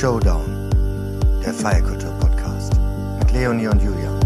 [0.00, 0.70] Showdown,
[1.44, 2.72] der Feierkultur-Podcast
[3.18, 4.18] mit Leonie und Julian.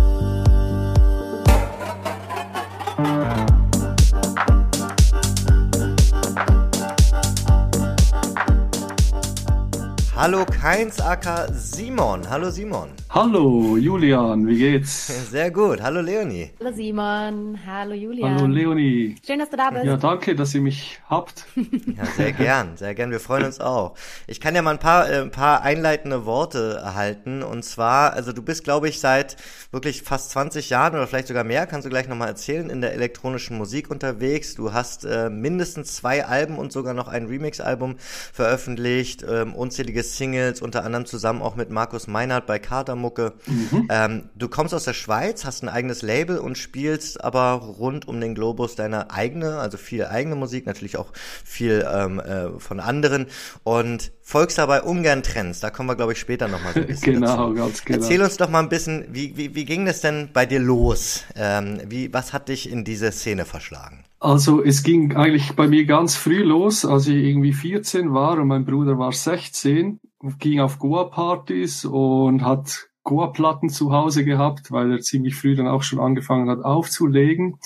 [10.15, 12.31] Hallo Keins Acker Simon.
[12.31, 12.91] Hallo Simon.
[13.15, 15.07] Hallo Julian, wie geht's?
[15.31, 15.81] Sehr gut.
[15.81, 16.51] Hallo Leonie.
[16.59, 17.57] Hallo Simon.
[17.65, 18.35] Hallo Julian.
[18.35, 19.15] Hallo Leonie.
[19.25, 19.85] Schön, dass du da bist.
[19.85, 21.47] Ja, danke, dass ihr mich habt.
[21.55, 23.13] Ja, sehr gern, sehr gern.
[23.13, 23.95] Wir freuen uns auch.
[24.27, 27.45] Ich kann ja mal ein paar, äh, ein paar einleitende Worte erhalten.
[27.45, 29.37] Und zwar, also du bist, glaube ich, seit
[29.71, 32.95] wirklich fast 20 Jahren oder vielleicht sogar mehr, kannst du gleich nochmal erzählen, in der
[32.95, 34.57] elektronischen Musik unterwegs.
[34.57, 37.95] Du hast äh, mindestens zwei Alben und sogar noch ein Remix-Album
[38.33, 42.59] veröffentlicht, ähm, unzählige Singles, unter anderem zusammen auch mit Markus Meinhardt bei
[43.05, 43.35] Katermucke.
[43.47, 43.89] Mhm.
[43.91, 48.21] Ähm, du kommst aus der Schweiz, hast ein eigenes Label und spielst aber rund um
[48.21, 51.13] den Globus deine eigene, also viel eigene Musik, natürlich auch
[51.45, 53.27] viel ähm, äh, von anderen
[53.63, 55.61] und folgst dabei ungern Trends.
[55.61, 57.55] Da kommen wir, glaube ich, später nochmal so ein bisschen Genau, dazu.
[57.55, 57.99] ganz genau.
[58.01, 61.25] Erzähl uns doch mal ein bisschen, wie, wie, wie ging das denn bei dir los?
[61.37, 64.05] Ähm, wie, was hat dich in diese Szene verschlagen?
[64.21, 68.49] Also es ging eigentlich bei mir ganz früh los, als ich irgendwie 14 war und
[68.49, 70.01] mein Bruder war 16,
[70.39, 75.83] ging auf Goa-Partys und hat Goa-Platten zu Hause gehabt, weil er ziemlich früh dann auch
[75.83, 77.59] schon angefangen hat aufzulegen.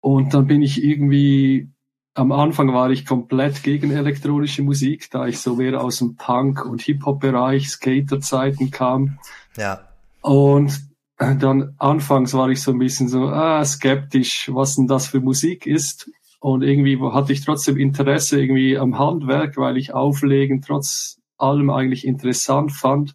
[0.00, 1.70] Und dann bin ich irgendwie,
[2.14, 6.64] am Anfang war ich komplett gegen elektronische Musik, da ich so mehr aus dem Punk-
[6.64, 9.18] und Hip-Hop-Bereich, Skater-Zeiten kam.
[9.56, 9.88] Ja.
[10.20, 15.20] Und dann anfangs war ich so ein bisschen so ah, skeptisch, was denn das für
[15.20, 16.10] Musik ist.
[16.40, 22.06] Und irgendwie hatte ich trotzdem Interesse irgendwie am Handwerk, weil ich Auflegen trotz allem eigentlich
[22.06, 23.14] interessant fand.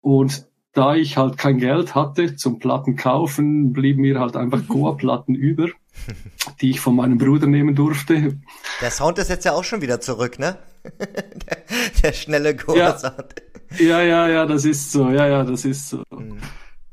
[0.00, 5.34] Und da ich halt kein Geld hatte zum Platten kaufen, blieben mir halt einfach Goa-Platten
[5.34, 5.68] über,
[6.60, 8.38] die ich von meinem Bruder nehmen durfte.
[8.80, 10.58] Der Sound ist jetzt ja auch schon wieder zurück, ne?
[10.98, 11.58] der,
[12.02, 13.34] der schnelle Goa-Sound.
[13.78, 16.02] Ja, ja, ja, das ist so, ja, ja, das ist so.
[16.10, 16.38] Mhm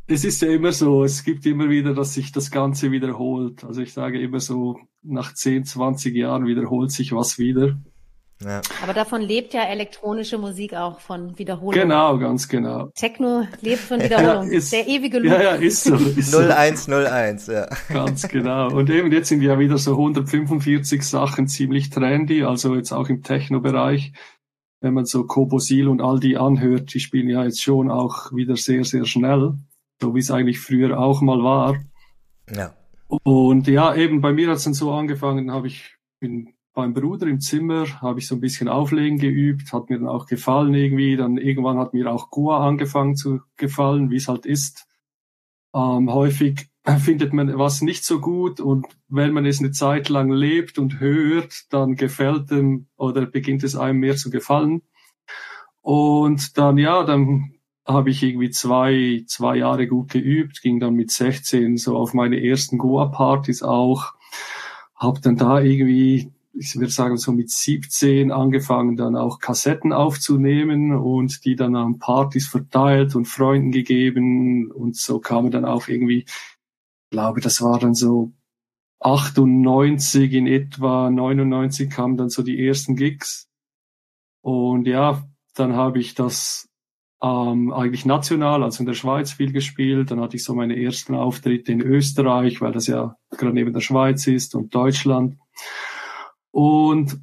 [0.08, 3.64] es ist ja immer so, es gibt immer wieder, dass sich das Ganze wiederholt.
[3.66, 7.78] Also ich sage immer so, nach 10, 20 Jahren wiederholt sich was wieder.
[8.44, 8.62] Ja.
[8.84, 11.74] Aber davon lebt ja elektronische Musik auch von Wiederholung.
[11.74, 12.90] Genau, ganz genau.
[12.94, 14.52] Techno lebt von Wiederholung.
[14.52, 15.32] Ja, ist, Der ewige Loop.
[15.32, 15.96] Ja, ja, ist so.
[16.18, 17.52] Ist 0101, so.
[17.54, 17.68] ja.
[17.90, 18.70] Ganz genau.
[18.72, 23.24] Und eben jetzt sind ja wieder so 145 Sachen ziemlich trendy, also jetzt auch im
[23.24, 24.14] Techno-Bereich.
[24.82, 28.56] Wenn man so Kobosil und all die anhört, die spielen ja jetzt schon auch wieder
[28.56, 29.56] sehr, sehr schnell
[30.02, 31.78] so wie es eigentlich früher auch mal war.
[32.54, 32.74] Ja.
[33.08, 37.26] Und ja, eben bei mir hat es dann so angefangen, habe ich bin beim Bruder
[37.26, 41.18] im Zimmer, habe ich so ein bisschen Auflegen geübt, hat mir dann auch gefallen irgendwie.
[41.18, 44.86] Dann irgendwann hat mir auch Goa angefangen zu gefallen, wie es halt ist.
[45.74, 50.30] Ähm, häufig findet man was nicht so gut und wenn man es eine Zeit lang
[50.30, 54.84] lebt und hört, dann gefällt dem oder beginnt es einem mehr zu gefallen.
[55.82, 57.56] Und dann, ja, dann
[57.88, 62.40] habe ich irgendwie zwei, zwei Jahre gut geübt, ging dann mit 16 so auf meine
[62.40, 64.14] ersten Goa-Partys auch,
[64.96, 70.96] habe dann da irgendwie, ich würde sagen so mit 17 angefangen, dann auch Kassetten aufzunehmen
[70.96, 76.26] und die dann an Partys verteilt und Freunden gegeben und so kamen dann auch irgendwie,
[77.12, 78.34] glaube, das war dann so
[79.00, 83.48] 98 in etwa, 99 kamen dann so die ersten Gigs
[84.42, 85.24] und ja,
[85.56, 86.70] dann habe ich das
[87.22, 90.12] ähm, eigentlich national, also in der Schweiz viel gespielt.
[90.12, 93.82] Dann hatte ich so meine ersten Auftritte in Österreich, weil das ja gerade neben der
[93.82, 95.38] Schweiz ist und Deutschland.
[96.58, 97.20] Und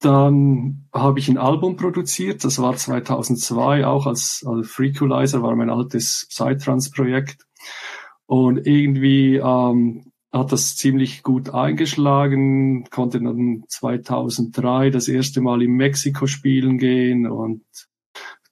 [0.00, 5.68] dann habe ich ein Album produziert, das war 2002 auch als, als Frequalizer, war mein
[5.68, 7.44] altes Psytrance-Projekt.
[8.24, 15.72] Und irgendwie ähm, hat das ziemlich gut eingeschlagen, konnte dann 2003 das erste Mal in
[15.72, 17.66] Mexiko spielen gehen und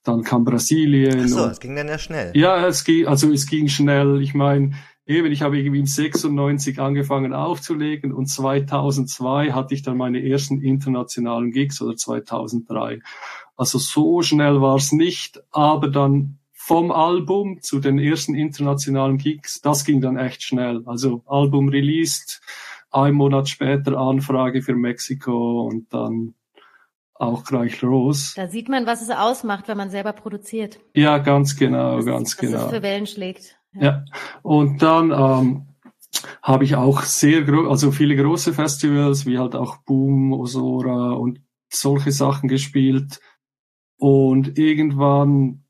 [0.02, 1.22] dann kam Brasilien.
[1.24, 2.32] Ach so, es ging dann ja schnell.
[2.36, 4.20] Ja, es ging, also es ging schnell.
[4.20, 4.74] Ich meine,
[5.06, 10.60] eben, ich habe irgendwie in 96 angefangen aufzulegen und 2002 hatte ich dann meine ersten
[10.60, 13.00] internationalen Gigs oder 2003.
[13.56, 19.60] Also so schnell war es nicht, aber dann vom Album zu den ersten internationalen Gigs,
[19.60, 20.82] das ging dann echt schnell.
[20.86, 22.42] Also Album released,
[22.90, 26.34] ein Monat später Anfrage für Mexiko und dann
[27.14, 28.34] auch gleich los.
[28.34, 30.80] Da sieht man, was es ausmacht, wenn man selber produziert.
[30.94, 32.58] Ja, ganz genau, was, ganz was genau.
[32.58, 33.58] Was es für Wellen schlägt.
[33.78, 34.04] Ja,
[34.42, 35.66] und dann ähm,
[36.42, 41.40] habe ich auch sehr groß, also viele große Festivals, wie halt auch Boom, Osora und
[41.68, 43.20] solche Sachen gespielt.
[43.98, 45.64] Und irgendwann,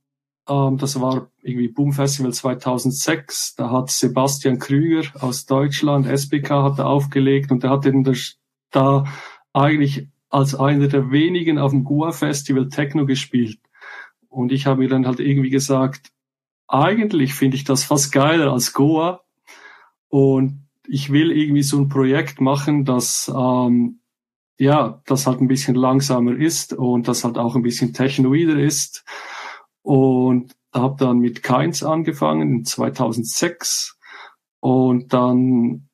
[0.49, 6.79] ähm, das war irgendwie Boom Festival 2006, da hat Sebastian Krüger aus Deutschland, SBK, hat
[6.79, 8.05] er aufgelegt und der hat eben
[8.71, 9.05] da
[9.53, 13.59] eigentlich als einer der wenigen auf dem Goa Festival Techno gespielt.
[14.29, 16.13] Und ich habe mir dann halt irgendwie gesagt,
[16.69, 19.21] eigentlich finde ich das fast geiler als Goa.
[20.09, 24.01] Und ich will irgendwie so ein Projekt machen, das ähm,
[24.59, 29.05] ja, das halt ein bisschen langsamer ist und das halt auch ein bisschen technoider ist.
[29.83, 33.99] Und habe dann mit Keins angefangen in 2006
[34.61, 35.89] und dann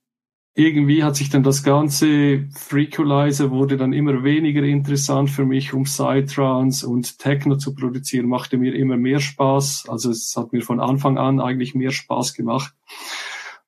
[0.54, 5.84] irgendwie hat sich dann das ganze Frequalizer wurde dann immer weniger interessant für mich, um
[5.84, 9.86] Psytrance und Techno zu produzieren, machte mir immer mehr Spaß.
[9.88, 12.74] Also es hat mir von Anfang an eigentlich mehr Spaß gemacht.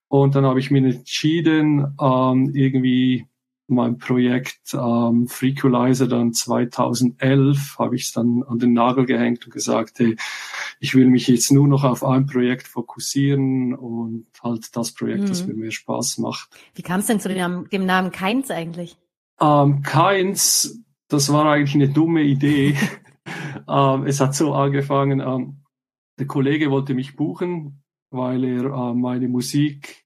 [0.09, 3.27] Und dann habe ich mir entschieden, ähm, irgendwie
[3.67, 9.53] mein Projekt ähm, Frequalizer dann 2011 habe ich es dann an den Nagel gehängt und
[9.53, 10.17] gesagt, hey,
[10.81, 15.29] ich will mich jetzt nur noch auf ein Projekt fokussieren und halt das Projekt, mhm.
[15.29, 16.51] das mir mehr Spaß macht.
[16.75, 18.99] Wie kam es denn zu dem, dem Namen Keins eigentlich?
[19.41, 22.77] Ähm, Keins, das war eigentlich eine dumme Idee.
[23.69, 25.65] ähm, es hat so angefangen, ähm,
[26.19, 30.04] der Kollege wollte mich buchen, weil er äh, meine Musik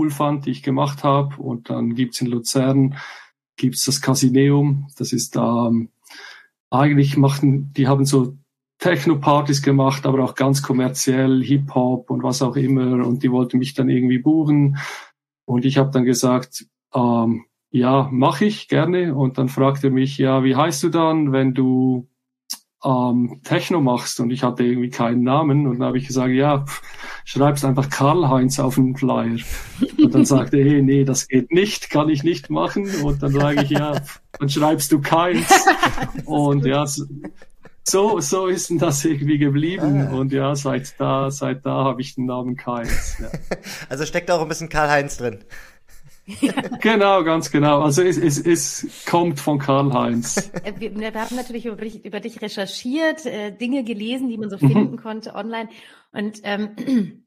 [0.00, 1.36] cool fand, die ich gemacht habe.
[1.36, 2.96] Und dann gibt's in Luzern
[3.60, 4.88] gibt's das Casineum.
[4.96, 5.90] Das ist da ähm,
[6.70, 8.36] eigentlich machten, die haben so
[8.78, 13.06] Techno-Partys gemacht, aber auch ganz kommerziell, Hip-Hop und was auch immer.
[13.06, 14.78] Und die wollten mich dann irgendwie buchen.
[15.44, 19.14] Und ich habe dann gesagt, ähm, ja, mache ich gerne.
[19.14, 22.08] Und dann fragte mich, ja, wie heißt du dann, wenn du
[22.84, 26.64] ähm, Techno machst und ich hatte irgendwie keinen Namen und dann habe ich gesagt, ja,
[27.24, 29.38] schreibst einfach Karl-Heinz auf den Flyer.
[29.98, 32.88] Und dann sagte er, hey, nee, das geht nicht, kann ich nicht machen.
[33.02, 34.00] Und dann sage ich, ja,
[34.38, 35.46] dann schreibst du keins.
[36.24, 36.86] Und ja,
[37.90, 40.08] so, so ist denn das irgendwie geblieben.
[40.08, 40.14] Ah.
[40.14, 43.18] Und ja, seit da, seit da habe ich den Namen Keins.
[43.18, 43.28] Ja.
[43.88, 45.44] Also steckt auch ein bisschen Karl-Heinz drin.
[46.80, 47.82] genau, ganz genau.
[47.82, 50.50] Also es, es, es kommt von Karl-Heinz.
[50.62, 54.50] Äh, wir, wir, haben natürlich über dich, über dich recherchiert, äh, Dinge gelesen, die man
[54.50, 54.96] so finden mhm.
[54.96, 55.70] konnte online.
[56.12, 56.70] Und ähm,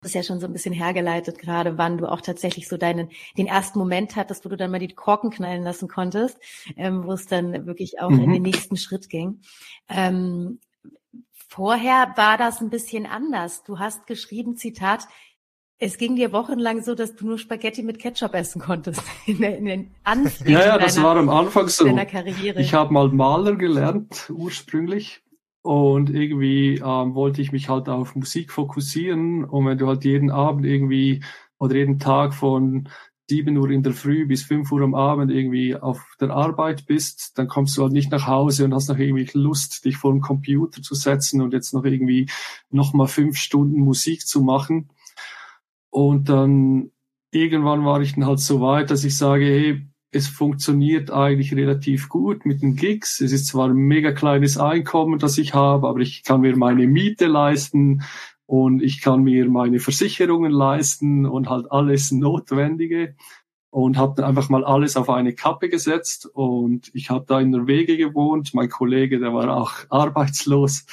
[0.00, 3.10] das ist ja schon so ein bisschen hergeleitet gerade, wann du auch tatsächlich so deinen
[3.36, 6.38] den ersten Moment hattest, wo du dann mal die Korken knallen lassen konntest,
[6.76, 8.20] ähm, wo es dann wirklich auch mhm.
[8.20, 9.40] in den nächsten Schritt ging.
[9.88, 10.60] Ähm,
[11.48, 13.64] vorher war das ein bisschen anders.
[13.64, 15.06] Du hast geschrieben, Zitat,
[15.80, 19.58] es ging dir wochenlang so, dass du nur Spaghetti mit Ketchup essen konntest in, der,
[19.58, 21.84] in den Anfängen Ja, ja, das deiner, war am Anfang so.
[21.84, 22.60] Karriere.
[22.60, 25.22] Ich habe mal Maler gelernt ursprünglich
[25.62, 30.30] und irgendwie ähm, wollte ich mich halt auf Musik fokussieren und wenn du halt jeden
[30.30, 31.24] Abend irgendwie
[31.58, 32.88] oder jeden Tag von
[33.30, 37.38] 7 Uhr in der Früh bis 5 Uhr am Abend irgendwie auf der Arbeit bist,
[37.38, 40.20] dann kommst du halt nicht nach Hause und hast noch irgendwie Lust, dich vor den
[40.20, 42.28] Computer zu setzen und jetzt noch irgendwie
[42.70, 44.90] nochmal fünf Stunden Musik zu machen.
[45.90, 46.92] Und dann
[47.30, 52.08] irgendwann war ich dann halt so weit, dass ich sage, hey, es funktioniert eigentlich relativ
[52.08, 53.20] gut mit den Gigs.
[53.20, 56.86] Es ist zwar ein mega kleines Einkommen, das ich habe, aber ich kann mir meine
[56.86, 58.02] Miete leisten
[58.46, 63.14] und ich kann mir meine Versicherungen leisten und halt alles Notwendige
[63.70, 67.52] und habe dann einfach mal alles auf eine Kappe gesetzt und ich habe da in
[67.52, 68.52] der Wege gewohnt.
[68.52, 70.86] Mein Kollege, der war auch arbeitslos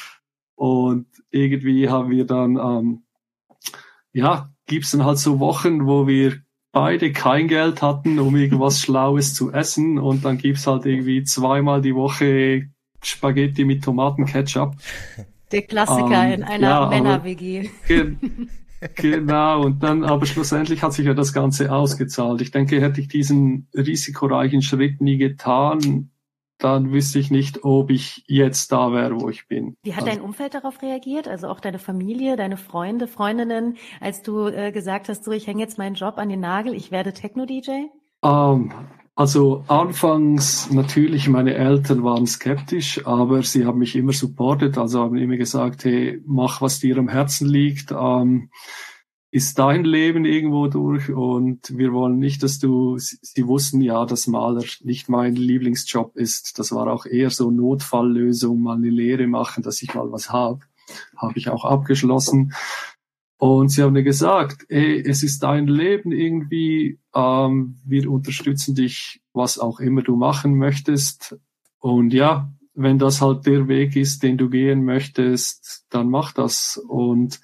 [0.54, 3.04] und irgendwie haben wir dann ähm,
[4.14, 6.38] ja gibt's dann halt so Wochen, wo wir
[6.72, 11.82] beide kein Geld hatten, um irgendwas Schlaues zu essen und dann gibt's halt irgendwie zweimal
[11.82, 12.68] die Woche
[13.04, 14.76] Spaghetti mit Tomatenketchup.
[15.52, 17.70] Der Klassiker ähm, in einer ja, Männer-WG.
[17.88, 18.16] Ge
[18.96, 22.42] genau, und dann, aber schlussendlich hat sich ja das Ganze ausgezahlt.
[22.42, 26.12] Ich denke, hätte ich diesen risikoreichen Schritt nie getan,
[26.60, 29.76] dann wüsste ich nicht, ob ich jetzt da wäre, wo ich bin.
[29.84, 31.28] Wie hat also, dein Umfeld darauf reagiert?
[31.28, 35.62] Also auch deine Familie, deine Freunde, Freundinnen, als du äh, gesagt hast, so ich hänge
[35.62, 37.88] jetzt meinen Job an den Nagel, ich werde Techno-DJ?
[38.22, 38.74] Um, ähm,
[39.16, 45.18] also anfangs natürlich, meine Eltern waren skeptisch, aber sie haben mich immer supportet, also haben
[45.18, 47.92] immer gesagt, hey, mach, was dir am Herzen liegt.
[47.92, 48.50] Um, ähm,
[49.30, 54.28] ist dein Leben irgendwo durch und wir wollen nicht, dass du, sie wussten ja, dass
[54.28, 56.58] Maler nicht mein Lieblingsjob ist.
[56.60, 60.62] Das war auch eher so Notfalllösung, mal eine Lehre machen, dass ich mal was habe.
[61.18, 62.54] Habe ich auch abgeschlossen.
[63.38, 69.22] Und sie haben mir gesagt, ey, es ist dein Leben irgendwie, ähm, wir unterstützen dich,
[69.34, 71.38] was auch immer du machen möchtest.
[71.80, 76.78] Und ja, wenn das halt der Weg ist, den du gehen möchtest, dann mach das.
[76.88, 77.40] Und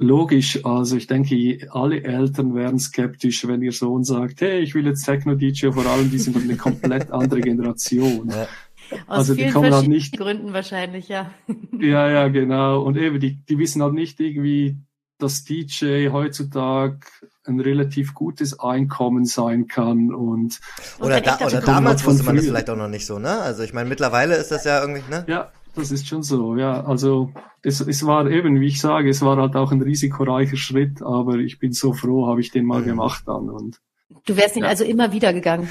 [0.00, 4.86] Logisch, also ich denke, alle Eltern wären skeptisch, wenn ihr Sohn sagt, hey, ich will
[4.86, 8.28] jetzt Techno-DJ, vor allem die sind eine komplett andere Generation.
[8.28, 8.46] Ja.
[9.08, 11.32] Aus also die kommen halt nicht Gründen wahrscheinlich, ja.
[11.80, 12.82] Ja, ja, genau.
[12.82, 14.76] Und eben, die, die wissen halt nicht irgendwie,
[15.18, 17.00] dass DJ heutzutage
[17.44, 20.60] ein relativ gutes Einkommen sein kann und
[21.00, 23.40] oder, da, oder damals wusste man das vielleicht auch noch nicht so, ne?
[23.40, 25.24] Also ich meine, mittlerweile ist das ja irgendwie, ne?
[25.26, 26.84] Ja, das ist schon so, ja.
[26.84, 27.32] Also
[27.62, 31.36] es, es war eben, wie ich sage, es war halt auch ein risikoreicher Schritt, aber
[31.36, 33.48] ich bin so froh, habe ich den mal gemacht dann.
[33.48, 33.80] Und,
[34.26, 34.68] du wärst ihn ja.
[34.68, 35.68] also immer wieder gegangen.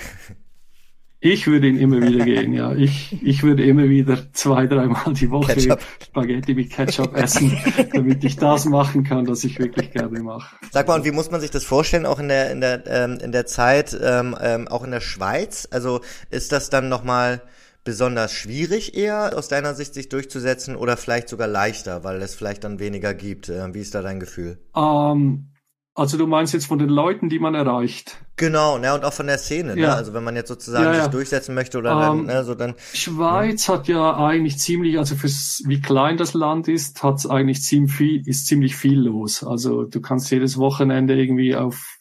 [1.19, 2.75] Ich würde ihn immer wieder gehen, ja.
[2.75, 5.79] Ich, ich würde immer wieder zwei, dreimal die Woche Ketchup.
[6.03, 7.57] Spaghetti mit Ketchup essen,
[7.91, 10.55] damit ich das machen kann, was ich wirklich gerne mache.
[10.71, 13.17] Sag mal, und wie muss man sich das vorstellen, auch in der, in der, ähm,
[13.19, 15.67] in der Zeit, ähm, ähm, auch in der Schweiz?
[15.71, 17.41] Also ist das dann nochmal
[17.87, 22.65] besonders schwierig eher aus deiner Sicht sich durchzusetzen oder vielleicht sogar leichter, weil es vielleicht
[22.65, 23.47] dann weniger gibt?
[23.47, 24.57] Äh, wie ist da dein Gefühl?
[24.75, 25.53] Ähm,
[25.95, 28.17] also du meinst jetzt von den Leuten, die man erreicht?
[28.35, 29.81] Genau, ne, und auch von der Szene, ne?
[29.81, 29.87] ja.
[29.87, 29.95] ne?
[29.95, 31.03] Also wenn man jetzt sozusagen ja, ja.
[31.03, 32.75] sich durchsetzen möchte oder ähm, dann, ne, so dann.
[32.93, 37.93] Schweiz hat ja eigentlich ziemlich, also fürs wie klein das Land ist, hat eigentlich ziemlich
[37.93, 39.45] viel, ist ziemlich viel los.
[39.45, 41.96] Also du kannst jedes Wochenende irgendwie auf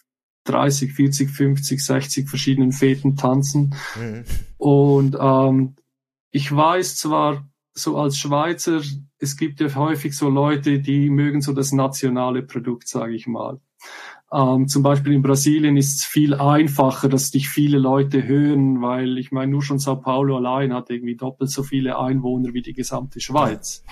[0.49, 3.75] 30, 40, 50, 60 verschiedenen Feten tanzen.
[3.99, 4.25] Mhm.
[4.57, 5.77] Und ähm,
[6.31, 8.81] ich weiß zwar so als Schweizer,
[9.19, 13.61] es gibt ja häufig so Leute, die mögen so das nationale Produkt, sage ich mal.
[14.33, 19.19] Ähm, zum Beispiel in Brasilien ist es viel einfacher, dass dich viele Leute hören, weil
[19.19, 22.73] ich meine, nur schon Sao Paulo allein hat irgendwie doppelt so viele Einwohner wie die
[22.73, 23.85] gesamte Schweiz.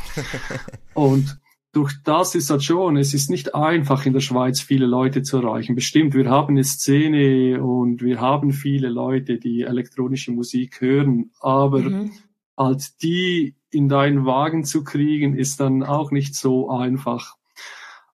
[0.94, 1.38] Und
[1.74, 5.38] durch das ist das schon, es ist nicht einfach in der Schweiz viele Leute zu
[5.38, 5.74] erreichen.
[5.74, 11.80] Bestimmt, wir haben eine Szene und wir haben viele Leute, die elektronische Musik hören, aber
[11.80, 12.12] mhm.
[12.56, 17.34] halt die in deinen Wagen zu kriegen, ist dann auch nicht so einfach.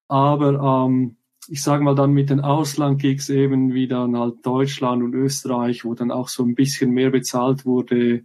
[0.09, 1.17] Aber ähm,
[1.49, 5.95] ich sage mal dann mit den Auslandgigs eben wie dann halt Deutschland und Österreich, wo
[5.95, 8.25] dann auch so ein bisschen mehr bezahlt wurde,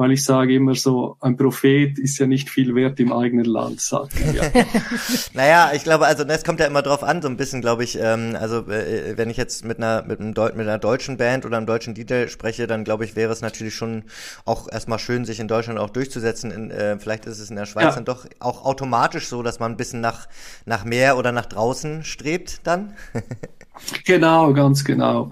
[0.00, 3.82] weil ich sage immer so, ein Prophet ist ja nicht viel wert im eigenen Land,
[3.82, 4.44] sagt ja.
[5.34, 7.98] naja, ich glaube, also das kommt ja immer drauf an, so ein bisschen, glaube ich,
[8.00, 11.44] ähm, also äh, wenn ich jetzt mit einer mit, einem Deu mit einer deutschen Band
[11.44, 14.04] oder einem deutschen DJ spreche, dann glaube ich, wäre es natürlich schon
[14.46, 16.50] auch erstmal schön, sich in Deutschland auch durchzusetzen.
[16.50, 17.94] In, äh, vielleicht ist es in der Schweiz ja.
[17.96, 20.28] dann doch auch automatisch so, dass man ein bisschen nach
[20.64, 22.94] nach mehr oder nach draußen strebt dann.
[24.06, 25.30] genau, ganz genau.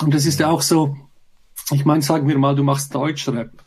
[0.00, 0.96] Und das ist ja auch so,
[1.72, 3.65] ich meine, sagen wir mal, du machst Deutschrap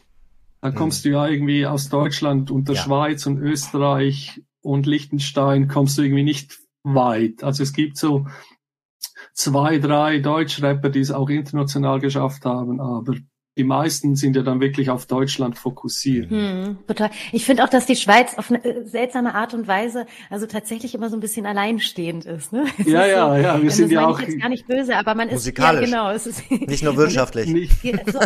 [0.61, 1.09] dann kommst mhm.
[1.09, 2.81] du ja irgendwie aus Deutschland und der ja.
[2.81, 7.43] Schweiz und Österreich und Liechtenstein kommst du irgendwie nicht weit.
[7.43, 8.25] Also es gibt so
[9.33, 13.15] zwei, drei Deutschrapper, die es auch international geschafft haben, aber
[13.57, 16.29] die meisten sind ja dann wirklich auf Deutschland fokussiert.
[16.29, 17.09] Hm, total.
[17.33, 20.95] Ich finde auch, dass die Schweiz auf eine äh, seltsame Art und Weise also tatsächlich
[20.95, 22.53] immer so ein bisschen alleinstehend ist.
[22.53, 22.65] Ne?
[22.77, 23.61] Es ja, ist ja, so, ja.
[23.61, 25.89] Wir sind ja auch ich jetzt gar nicht böse, aber man ist musikalisch.
[25.89, 26.11] Ja, genau.
[26.11, 27.47] Es ist, nicht nur wirtschaftlich.
[27.53, 27.81] nicht.
[27.83, 28.19] So,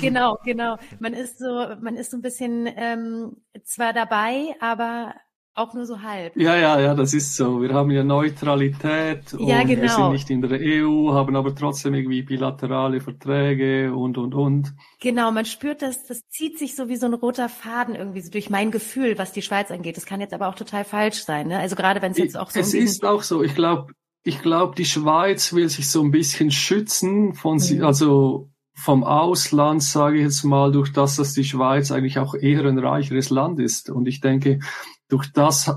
[0.00, 0.76] genau, genau.
[1.00, 5.14] Man ist so, man ist so ein bisschen ähm, zwar dabei, aber
[5.54, 6.34] auch nur so halb.
[6.36, 7.60] Ja, ja, ja, das ist so.
[7.60, 9.82] Wir haben ja Neutralität und ja, genau.
[9.82, 14.72] wir sind nicht in der EU, haben aber trotzdem irgendwie bilaterale Verträge und, und, und.
[15.00, 18.30] Genau, man spürt das, das zieht sich so wie so ein roter Faden irgendwie so
[18.30, 19.98] durch mein Gefühl, was die Schweiz angeht.
[19.98, 21.58] Das kann jetzt aber auch total falsch sein, ne?
[21.58, 22.58] Also gerade wenn es jetzt auch so.
[22.58, 23.42] Es ist auch so.
[23.42, 23.92] Ich glaube,
[24.24, 27.84] ich glaube, die Schweiz will sich so ein bisschen schützen von, mhm.
[27.84, 32.64] also vom Ausland, sage ich jetzt mal, durch das, dass die Schweiz eigentlich auch eher
[32.64, 33.90] ein reicheres Land ist.
[33.90, 34.60] Und ich denke,
[35.08, 35.70] durch das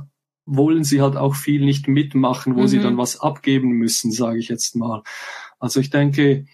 [0.46, 2.68] wollen sie halt auch viel nicht mitmachen, wo mhm.
[2.68, 5.04] sie dann was abgeben müssen, sage ich jetzt mal.
[5.60, 6.46] Also ich denke,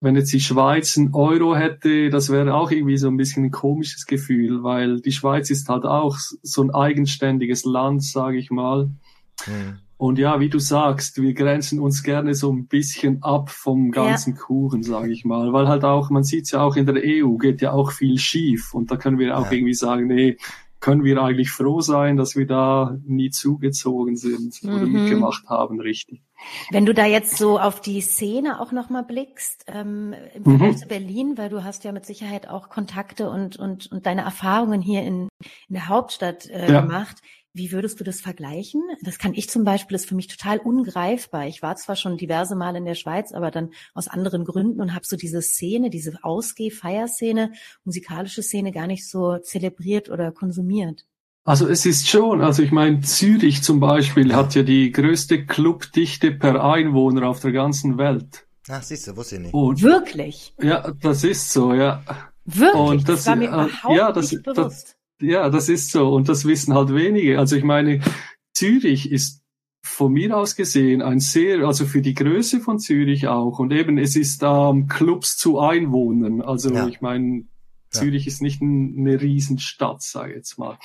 [0.00, 3.50] wenn jetzt die Schweiz ein Euro hätte, das wäre auch irgendwie so ein bisschen ein
[3.50, 8.90] komisches Gefühl, weil die Schweiz ist halt auch so ein eigenständiges Land, sage ich mal.
[9.46, 9.78] Mhm.
[9.98, 14.34] Und ja, wie du sagst, wir grenzen uns gerne so ein bisschen ab vom ganzen
[14.34, 14.40] ja.
[14.40, 17.60] Kuchen, sage ich mal, weil halt auch, man sieht ja auch in der EU, geht
[17.60, 19.52] ja auch viel schief und da können wir auch ja.
[19.52, 20.36] irgendwie sagen, nee,
[20.80, 24.92] können wir eigentlich froh sein, dass wir da nie zugezogen sind oder mhm.
[24.92, 26.22] mitgemacht haben, richtig.
[26.70, 30.76] Wenn du da jetzt so auf die Szene auch nochmal blickst, ähm, im Vergleich mhm.
[30.76, 34.80] zu Berlin, weil du hast ja mit Sicherheit auch Kontakte und, und, und deine Erfahrungen
[34.80, 35.28] hier in,
[35.68, 36.82] in der Hauptstadt äh, ja.
[36.82, 37.16] gemacht.
[37.58, 38.80] Wie würdest du das vergleichen?
[39.02, 41.48] Das kann ich zum Beispiel, ist für mich total ungreifbar.
[41.48, 44.94] Ich war zwar schon diverse Mal in der Schweiz, aber dann aus anderen Gründen und
[44.94, 47.50] habe so diese Szene, diese Ausgeh-Feierszene,
[47.82, 51.04] musikalische Szene gar nicht so zelebriert oder konsumiert.
[51.42, 56.30] Also es ist schon, also ich meine, Zürich zum Beispiel hat ja die größte Clubdichte
[56.30, 58.46] per Einwohner auf der ganzen Welt.
[58.68, 59.54] Ach, siehst du, wusste ich nicht.
[59.54, 60.54] Und, Wirklich?
[60.62, 62.04] Ja, das ist so, ja.
[62.44, 62.74] Wirklich?
[62.74, 64.84] Und das, das war mir äh, überhaupt ja, das, nicht bewusst.
[64.84, 67.38] Das, ja, das ist so und das wissen halt wenige.
[67.38, 68.00] Also ich meine,
[68.52, 69.42] Zürich ist
[69.82, 73.98] von mir aus gesehen ein sehr, also für die Größe von Zürich auch und eben
[73.98, 76.42] es ist ähm, Clubs zu Einwohnern.
[76.42, 76.86] Also ja.
[76.86, 77.44] ich meine,
[77.90, 78.28] Zürich ja.
[78.28, 80.78] ist nicht eine Riesenstadt, sage ich jetzt mal.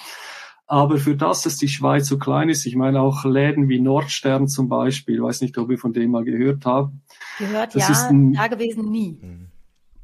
[0.65, 4.47] Aber für das, dass die Schweiz so klein ist, ich meine auch Läden wie Nordstern
[4.47, 6.93] zum Beispiel, weiß nicht, ob ihr von dem mal gehört habt.
[7.37, 9.19] Gehört, das ja, ist ein, da gewesen nie.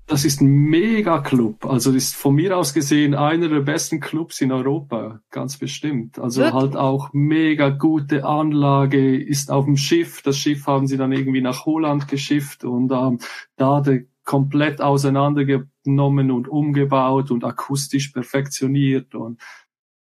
[0.10, 1.68] Das ist ein Mega-Club.
[1.68, 6.18] Also ist von mir aus gesehen einer der besten Clubs in Europa, ganz bestimmt.
[6.18, 6.62] Also Wirklich?
[6.62, 10.24] halt auch mega gute Anlage, ist auf dem Schiff.
[10.24, 13.20] Das Schiff haben sie dann irgendwie nach Holland geschifft und ähm,
[13.56, 19.39] da der komplett auseinandergenommen und umgebaut und akustisch perfektioniert und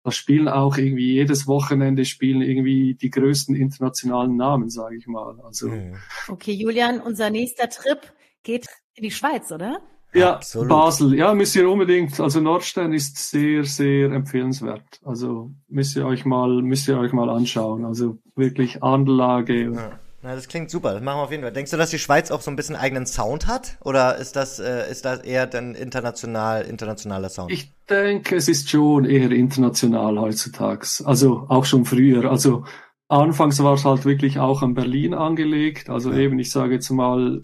[0.04, 5.40] da spielen auch irgendwie jedes Wochenende spielen irgendwie die größten internationalen Namen, sage ich mal.
[5.42, 5.70] Also
[6.28, 7.98] okay, Julian, unser nächster Trip
[8.42, 9.80] geht in die Schweiz, oder?
[10.14, 10.68] Ja, Absolut.
[10.68, 11.14] Basel.
[11.14, 12.18] Ja, müsst ihr unbedingt.
[12.20, 15.00] Also Nordstein ist sehr, sehr empfehlenswert.
[15.04, 17.84] Also müsst ihr euch mal, müsst ihr euch mal anschauen.
[17.84, 19.72] Also wirklich Anlage.
[19.72, 19.98] Ja.
[20.22, 20.94] Na, das klingt super.
[20.94, 21.52] Das machen wir auf jeden Fall.
[21.52, 23.76] Denkst du, dass die Schweiz auch so ein bisschen eigenen Sound hat?
[23.84, 27.52] Oder ist das, äh, ist das eher dann international, internationaler Sound?
[27.52, 30.86] Ich denke, es ist schon eher international heutzutage.
[31.04, 32.30] Also auch schon früher.
[32.30, 32.64] Also
[33.08, 35.90] anfangs war es halt wirklich auch an Berlin angelegt.
[35.90, 36.18] Also ja.
[36.18, 37.42] eben, ich sage jetzt mal,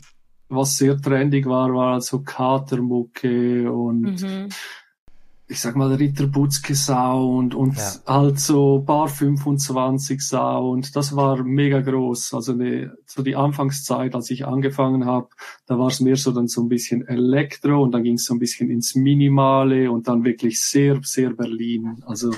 [0.54, 4.48] was sehr trendig war, war also Katermucke und mhm.
[5.48, 7.92] ich sag mal Ritterbutzke Sound und ja.
[8.06, 10.96] halt so Bar 25 Sound.
[10.96, 12.34] Das war mega groß.
[12.34, 15.28] Also eine, so die Anfangszeit, als ich angefangen habe,
[15.66, 18.34] da war es mehr so dann so ein bisschen Elektro und dann ging es so
[18.34, 22.02] ein bisschen ins Minimale und dann wirklich sehr, sehr Berlin.
[22.06, 22.32] Also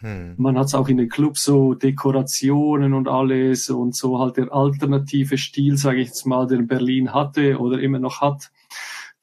[0.00, 0.34] hm.
[0.36, 4.52] Man hat es auch in den Clubs so Dekorationen und alles und so halt der
[4.52, 8.50] alternative Stil, sage ich jetzt mal, den Berlin hatte oder immer noch hat,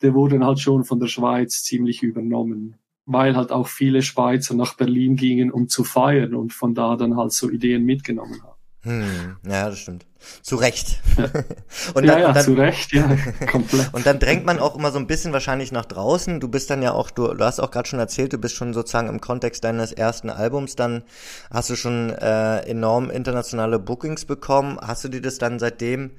[0.01, 4.75] der wurde halt schon von der Schweiz ziemlich übernommen, weil halt auch viele Schweizer nach
[4.75, 8.60] Berlin gingen, um zu feiern und von da dann halt so Ideen mitgenommen haben.
[8.83, 10.07] Hm, ja, das stimmt.
[10.41, 10.99] Zu Recht.
[11.17, 11.23] Ja.
[11.93, 13.15] und dann, ja, ja, und dann, zu Recht, ja,
[13.51, 13.93] komplett.
[13.93, 16.39] und dann drängt man auch immer so ein bisschen wahrscheinlich nach draußen.
[16.39, 18.73] Du bist dann ja auch, du, du hast auch gerade schon erzählt, du bist schon
[18.73, 21.03] sozusagen im Kontext deines ersten Albums, dann
[21.51, 24.79] hast du schon äh, enorm internationale Bookings bekommen.
[24.81, 26.11] Hast du dir das dann seitdem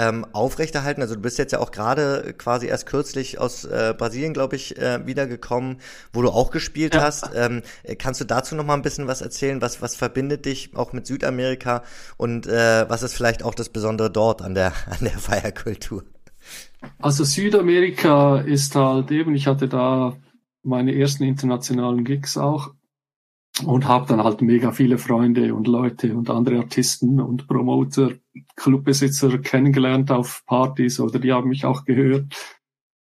[0.00, 1.02] ähm, aufrechterhalten?
[1.02, 4.78] Also du bist jetzt ja auch gerade quasi erst kürzlich aus äh, Brasilien, glaube ich,
[4.78, 5.78] äh, wiedergekommen,
[6.12, 7.02] wo du auch gespielt ja.
[7.02, 7.30] hast.
[7.34, 7.62] Ähm,
[7.98, 9.60] kannst du dazu noch mal ein bisschen was erzählen?
[9.60, 11.82] Was, was verbindet dich auch mit Südamerika
[12.16, 16.04] und äh, was ist vielleicht auch das Besondere dort an der, an der Feierkultur?
[16.98, 20.16] Also Südamerika ist halt eben, ich hatte da
[20.62, 22.70] meine ersten internationalen Gigs auch
[23.64, 28.12] und habe dann halt mega viele Freunde und Leute und andere Artisten und Promoter,
[28.56, 32.34] Clubbesitzer kennengelernt auf Partys oder die haben mich auch gehört.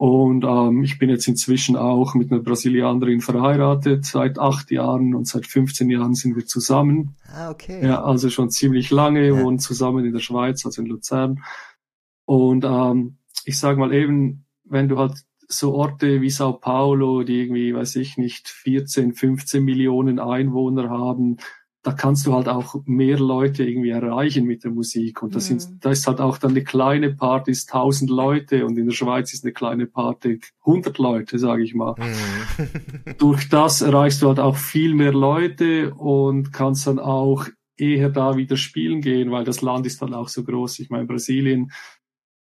[0.00, 5.28] Und ähm, ich bin jetzt inzwischen auch mit einer Brasilianerin verheiratet, seit acht Jahren und
[5.28, 7.16] seit 15 Jahren sind wir zusammen.
[7.26, 7.84] Ah, okay.
[7.84, 9.42] Ja, also schon ziemlich lange, ja.
[9.42, 11.44] wohnen zusammen in der Schweiz, also in Luzern.
[12.24, 17.42] Und ähm, ich sage mal eben, wenn du halt so Orte wie Sao Paulo, die
[17.42, 21.38] irgendwie, weiß ich nicht, 14, 15 Millionen Einwohner haben,
[21.82, 25.22] da kannst du halt auch mehr Leute irgendwie erreichen mit der Musik.
[25.22, 25.58] Und das, mhm.
[25.60, 28.92] sind, da ist halt auch dann eine kleine Party, ist 1000 Leute und in der
[28.92, 31.94] Schweiz ist eine kleine Party 100 Leute, sage ich mal.
[31.98, 33.14] Mhm.
[33.18, 37.46] Durch das erreichst du halt auch viel mehr Leute und kannst dann auch
[37.78, 40.80] eher da wieder spielen gehen, weil das Land ist dann auch so groß.
[40.80, 41.72] Ich meine, Brasilien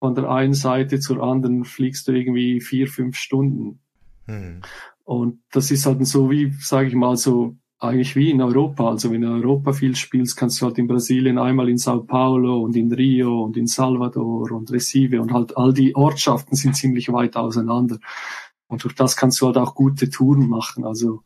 [0.06, 3.80] von der einen Seite zur anderen fliegst du irgendwie vier, fünf Stunden.
[4.26, 4.62] Hm.
[5.04, 8.88] Und das ist halt so wie, sage ich mal, so eigentlich wie in Europa.
[8.88, 12.04] Also wenn du in Europa viel spielst, kannst du halt in Brasilien einmal in Sao
[12.04, 16.76] Paulo und in Rio und in Salvador und Recife und halt all die Ortschaften sind
[16.76, 17.98] ziemlich weit auseinander.
[18.68, 20.86] Und durch das kannst du halt auch gute Touren machen.
[20.86, 21.24] Also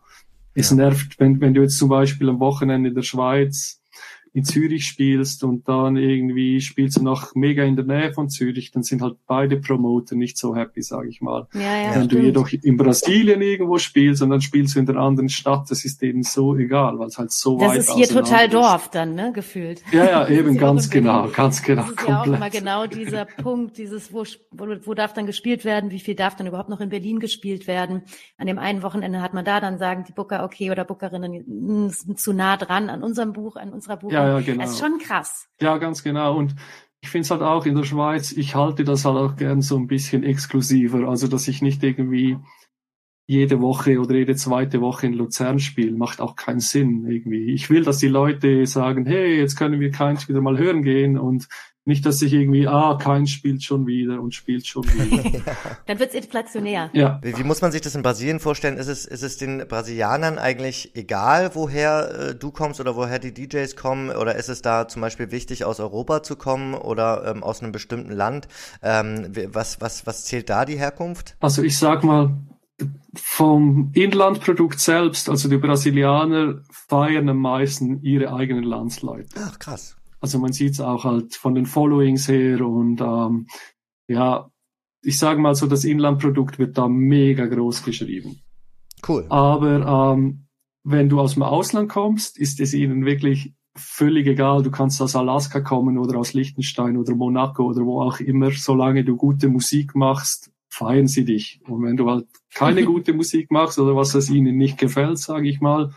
[0.53, 0.77] es ja.
[0.77, 3.78] nervt, wenn, wenn du jetzt zum Beispiel am Wochenende in der Schweiz
[4.33, 8.71] in Zürich spielst und dann irgendwie spielst du noch mega in der Nähe von Zürich,
[8.71, 11.47] dann sind halt beide Promoter nicht so happy, sage ich mal.
[11.53, 12.11] Ja, ja, Wenn stimmt.
[12.11, 15.85] du jedoch in Brasilien irgendwo spielst und dann spielst du in der anderen Stadt, das
[15.85, 18.53] ist denen so egal, weil es halt so das weit ist hier total ist.
[18.53, 19.81] Dorf dann, ne, gefühlt.
[19.91, 21.81] Ja, ja, eben ganz genau, ganz genau.
[21.81, 22.25] Das ist komplett.
[22.25, 25.99] ja auch immer genau dieser Punkt, dieses, wo, wo, wo darf dann gespielt werden, wie
[25.99, 28.03] viel darf dann überhaupt noch in Berlin gespielt werden.
[28.37, 32.33] An dem einen Wochenende hat man da dann sagen die Booker okay oder Bookerinnen zu
[32.33, 34.63] nah dran an unserem Buch, an unserer Buch ja, ja, genau.
[34.63, 35.47] Das ist schon krass.
[35.61, 36.37] Ja, ganz genau.
[36.37, 36.55] Und
[37.01, 39.77] ich finde es halt auch in der Schweiz, ich halte das halt auch gern so
[39.77, 41.07] ein bisschen exklusiver.
[41.07, 42.37] Also, dass ich nicht irgendwie
[43.27, 47.53] jede Woche oder jede zweite Woche in Luzern spiele, macht auch keinen Sinn irgendwie.
[47.53, 51.17] Ich will, dass die Leute sagen, hey, jetzt können wir keins wieder mal hören gehen
[51.17, 51.47] und
[51.85, 55.41] nicht, dass sich irgendwie, ah, kein spielt schon wieder und spielt schon wieder.
[55.87, 56.89] Dann wird's inflationär.
[56.93, 57.19] Ja.
[57.21, 58.77] Wie, wie, muss man sich das in Brasilien vorstellen?
[58.77, 63.33] Ist es, ist es den Brasilianern eigentlich egal, woher äh, du kommst oder woher die
[63.33, 64.09] DJs kommen?
[64.11, 67.71] Oder ist es da zum Beispiel wichtig, aus Europa zu kommen oder ähm, aus einem
[67.71, 68.47] bestimmten Land?
[68.83, 71.35] Ähm, was, was, was zählt da die Herkunft?
[71.39, 72.37] Also ich sag mal,
[73.15, 79.29] vom Inlandprodukt selbst, also die Brasilianer feiern am meisten ihre eigenen Landsleute.
[79.39, 79.98] Ach, krass.
[80.19, 83.47] Also man sieht es auch halt von den Followings her und ähm,
[84.07, 84.49] ja,
[85.01, 88.41] ich sage mal so, das Inlandprodukt wird da mega groß geschrieben.
[89.07, 89.25] Cool.
[89.29, 90.47] Aber ähm,
[90.83, 94.63] wenn du aus dem Ausland kommst, ist es ihnen wirklich völlig egal.
[94.63, 98.51] Du kannst aus Alaska kommen oder aus Liechtenstein oder Monaco oder wo auch immer.
[98.51, 101.61] Solange du gute Musik machst, feiern sie dich.
[101.67, 105.47] Und wenn du halt keine gute Musik machst oder was es ihnen nicht gefällt, sage
[105.47, 105.93] ich mal,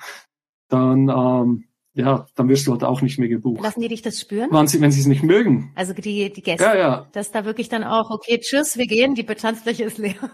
[0.69, 3.63] dann ähm, ja, dann wirst du halt auch nicht mehr gebucht.
[3.63, 4.49] Lassen die dich das spüren?
[4.51, 5.73] Wenn sie, wenn sie es nicht mögen.
[5.75, 6.65] Also die, die Gäste.
[6.65, 7.07] Ja, ja.
[7.13, 10.15] Dass da wirklich dann auch, okay, tschüss, wir gehen, die Tanzfläche ist leer.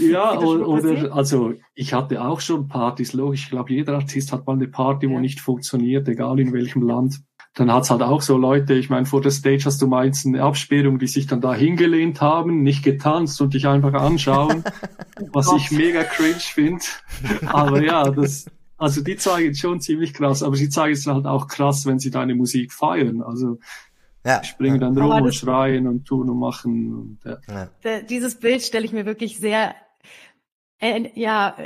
[0.00, 3.44] Ja, oder, oder, also ich hatte auch schon Partys, logisch.
[3.44, 5.12] Ich glaube, jeder Artist hat mal eine Party, ja.
[5.12, 7.20] wo nicht funktioniert, egal in welchem Land.
[7.54, 10.42] Dann hat's halt auch so Leute, ich meine, vor der Stage hast du meins eine
[10.42, 14.64] Absperrung, die sich dann da hingelehnt haben, nicht getanzt und dich einfach anschauen,
[15.32, 16.84] was ich mega cringe finde.
[17.46, 18.46] Aber ja, das,
[18.78, 22.10] also die zeigen schon ziemlich krass, aber sie zeigen es halt auch krass, wenn sie
[22.10, 23.22] deine Musik feiern.
[23.22, 23.58] Also
[24.24, 26.94] ja, springen dann rum und schreien und tun und machen.
[26.94, 27.68] Und, ja.
[27.84, 28.00] ja.
[28.02, 29.74] Dieses Bild stelle ich mir wirklich sehr
[30.80, 31.56] äh, ja,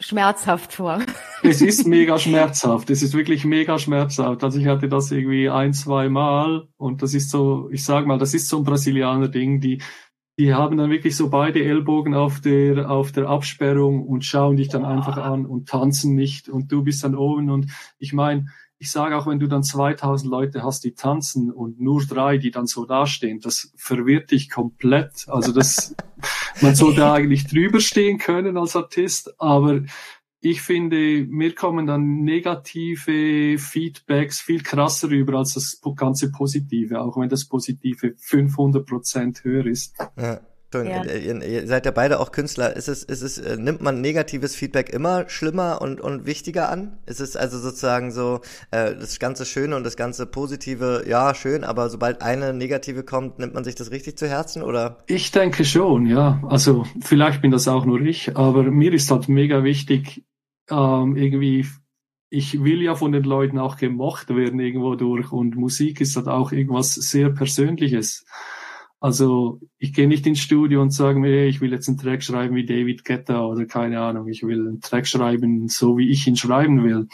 [0.00, 1.00] schmerzhaft vor.
[1.44, 2.88] Es ist mega schmerzhaft.
[2.88, 4.44] Es ist wirklich mega schmerzhaft.
[4.44, 8.16] Also ich hatte das irgendwie ein, zwei Mal und das ist so, ich sag mal,
[8.16, 9.82] das ist so ein Brasilianer-Ding, die
[10.38, 14.68] die haben dann wirklich so beide Ellbogen auf der, auf der Absperrung und schauen dich
[14.68, 18.46] dann einfach an und tanzen nicht und du bist dann oben und ich meine,
[18.82, 22.50] ich sage auch, wenn du dann 2000 Leute hast, die tanzen und nur drei, die
[22.50, 25.26] dann so dastehen, das verwirrt dich komplett.
[25.28, 25.94] Also das,
[26.62, 29.82] man sollte eigentlich drüber stehen können als Artist, aber
[30.44, 37.16] ich finde, mir kommen dann negative Feedbacks viel krasser rüber als das ganze Positive, auch
[37.16, 39.96] wenn das Positive 500 Prozent höher ist.
[40.16, 40.40] Ja.
[40.74, 41.04] Ja.
[41.04, 42.74] Ihr, ihr, seid ja beide auch Künstler.
[42.74, 46.98] Ist es, ist es, äh, nimmt man negatives Feedback immer schlimmer und, und wichtiger an?
[47.04, 51.62] Ist es also sozusagen so, äh, das ganze Schöne und das ganze Positive, ja, schön,
[51.62, 54.96] aber sobald eine negative kommt, nimmt man sich das richtig zu Herzen, oder?
[55.06, 56.42] Ich denke schon, ja.
[56.48, 60.24] Also, vielleicht bin das auch nur ich, aber mir ist halt mega wichtig,
[60.70, 61.66] ähm, irgendwie,
[62.30, 66.28] ich will ja von den Leuten auch gemocht werden irgendwo durch und Musik ist halt
[66.28, 68.24] auch irgendwas sehr Persönliches.
[69.02, 72.54] Also ich gehe nicht ins Studio und sage mir, ich will jetzt einen Track schreiben
[72.54, 76.36] wie David Guetta oder keine Ahnung, ich will einen Track schreiben, so wie ich ihn
[76.36, 77.08] schreiben will.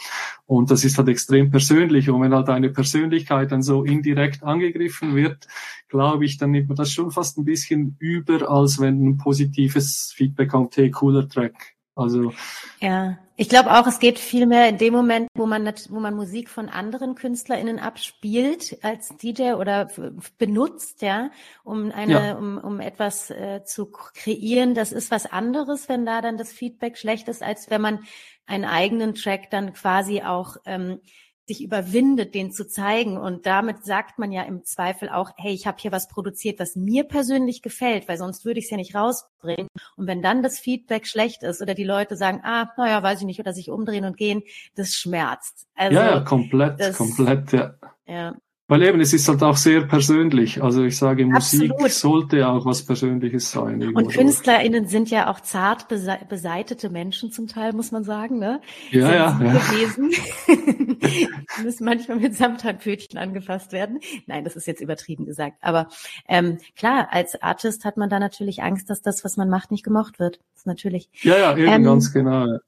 [0.45, 2.11] Und das ist halt extrem persönlich.
[2.11, 5.47] Und wenn halt eine Persönlichkeit dann so indirekt angegriffen wird,
[5.87, 10.13] glaube ich, dann nimmt man das schon fast ein bisschen über, als wenn ein positives
[10.15, 11.78] Feedback kommt, hey, cooler Track.
[11.99, 12.33] Also
[12.81, 16.15] ja, ich glaube auch, es geht viel mehr in dem Moment, wo man wo man
[16.15, 19.89] Musik von anderen KünstlerInnen abspielt als DJ oder
[20.37, 21.29] benutzt, ja,
[21.63, 22.35] um eine, ja.
[22.35, 24.75] um, um etwas äh, zu kreieren.
[24.75, 27.99] Das ist was anderes, wenn da dann das Feedback schlecht ist, als wenn man
[28.45, 30.99] einen eigenen Track dann quasi auch ähm,
[31.49, 33.17] sich überwindet, den zu zeigen.
[33.17, 36.75] Und damit sagt man ja im Zweifel auch, hey, ich habe hier was produziert, was
[36.75, 39.67] mir persönlich gefällt, weil sonst würde ich es ja nicht rausbringen.
[39.97, 43.25] Und wenn dann das Feedback schlecht ist oder die Leute sagen, ah, naja, weiß ich
[43.25, 44.43] nicht, oder sich umdrehen und gehen,
[44.75, 45.67] das schmerzt.
[45.75, 47.73] Also, ja, ja, komplett, das, komplett, ja.
[48.05, 48.35] Ja,
[48.69, 50.61] weil eben, es ist halt auch sehr persönlich.
[50.61, 51.91] Also ich sage, Musik Absolut.
[51.91, 53.95] sollte auch was Persönliches sein.
[53.95, 58.37] Und KünstlerInnen sind ja auch zart beseitete Menschen zum Teil, muss man sagen.
[58.37, 58.61] Ne?
[58.91, 59.41] Ja, sind ja.
[59.43, 59.53] ja.
[59.53, 60.11] Gewesen.
[61.63, 63.99] müssen manchmal mit Samthandpfötchen angefasst werden.
[64.27, 65.57] Nein, das ist jetzt übertrieben gesagt.
[65.61, 65.87] Aber
[66.27, 69.83] ähm, klar, als Artist hat man da natürlich Angst, dass das, was man macht, nicht
[69.83, 70.37] gemocht wird.
[70.53, 71.09] Das ist natürlich.
[71.23, 72.59] Ja, ja, eben ähm, ganz genau.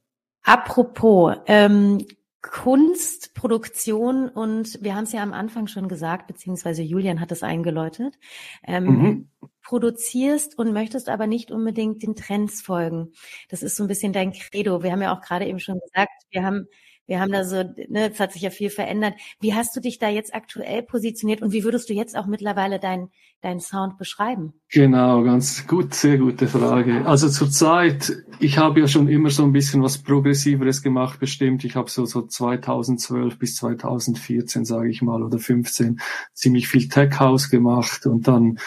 [0.43, 2.05] Apropos, ähm,
[2.41, 8.17] Kunstproduktion und wir haben es ja am Anfang schon gesagt, beziehungsweise Julian hat es eingeläutet,
[8.65, 9.29] ähm, mhm.
[9.61, 13.11] produzierst und möchtest aber nicht unbedingt den Trends folgen.
[13.49, 14.81] Das ist so ein bisschen dein Credo.
[14.81, 16.67] Wir haben ja auch gerade eben schon gesagt, wir haben
[17.07, 19.15] wir haben da so, ne, es hat sich ja viel verändert.
[19.39, 22.79] Wie hast du dich da jetzt aktuell positioniert und wie würdest du jetzt auch mittlerweile
[22.79, 23.09] deinen
[23.41, 24.53] dein Sound beschreiben?
[24.69, 27.05] Genau, ganz gut, sehr gute Frage.
[27.05, 31.63] Also zurzeit, ich habe ja schon immer so ein bisschen was Progressiveres gemacht, bestimmt.
[31.63, 35.99] Ich habe so, so 2012 bis 2014, sage ich mal, oder 15,
[36.33, 38.59] ziemlich viel Tech House gemacht und dann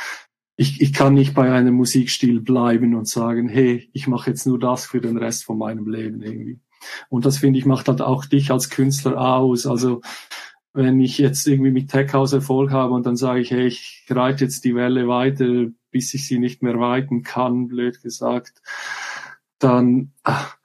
[0.56, 4.58] ich, ich kann nicht bei einem Musikstil bleiben und sagen, hey, ich mache jetzt nur
[4.58, 6.60] das für den Rest von meinem Leben irgendwie.
[7.08, 9.66] Und das finde ich macht halt auch dich als Künstler aus.
[9.66, 10.00] Also
[10.72, 14.04] wenn ich jetzt irgendwie mit Tech House Erfolg habe und dann sage ich, hey, ich
[14.10, 18.60] reite jetzt die Welle weiter, bis ich sie nicht mehr reiten kann, blöd gesagt,
[19.60, 20.58] dann ach,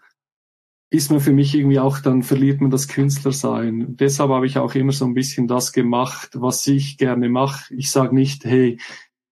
[0.89, 3.95] ist man für mich irgendwie auch, dann verliert man das Künstlersein.
[3.97, 7.73] Deshalb habe ich auch immer so ein bisschen das gemacht, was ich gerne mache.
[7.75, 8.79] Ich sage nicht, hey,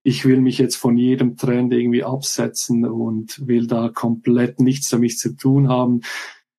[0.03, 5.17] ich will mich jetzt von jedem Trend irgendwie absetzen und will da komplett nichts damit
[5.17, 6.01] zu tun haben.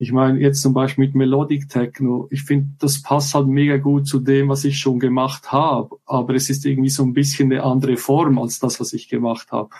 [0.01, 4.07] Ich meine, jetzt zum Beispiel mit Melodic Techno, ich finde, das passt halt mega gut
[4.07, 5.97] zu dem, was ich schon gemacht habe.
[6.07, 9.51] Aber es ist irgendwie so ein bisschen eine andere Form als das, was ich gemacht
[9.51, 9.71] habe.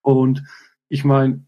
[0.00, 0.44] Und
[0.88, 1.44] ich meine,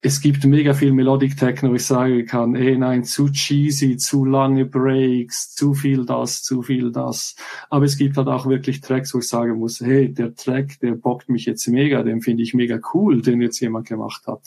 [0.00, 4.64] es gibt mega viel Melodic Techno, ich sagen kann, ey nein, zu cheesy, zu lange
[4.64, 7.34] Breaks, zu viel das, zu viel das.
[7.68, 10.92] Aber es gibt halt auch wirklich Tracks, wo ich sagen muss, hey, der Track, der
[10.92, 14.40] bockt mich jetzt mega, den finde ich mega cool, den jetzt jemand gemacht hat.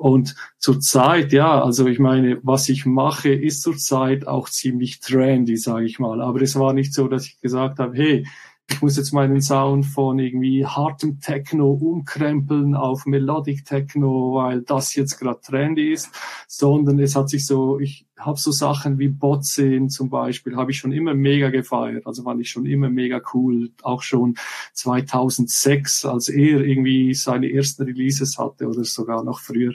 [0.00, 5.84] Und zurzeit, ja, also ich meine, was ich mache, ist zurzeit auch ziemlich trendy, sage
[5.84, 6.22] ich mal.
[6.22, 8.26] Aber es war nicht so, dass ich gesagt habe, hey,
[8.70, 14.94] ich muss jetzt meinen Sound von irgendwie hartem Techno umkrempeln auf Melodic Techno, weil das
[14.94, 16.10] jetzt gerade trendy ist,
[16.46, 20.78] sondern es hat sich so, ich habe so Sachen wie Botzin zum Beispiel, habe ich
[20.78, 24.36] schon immer mega gefeiert, also fand ich schon immer mega cool, auch schon
[24.74, 29.74] 2006, als er irgendwie seine ersten Releases hatte oder sogar noch früher.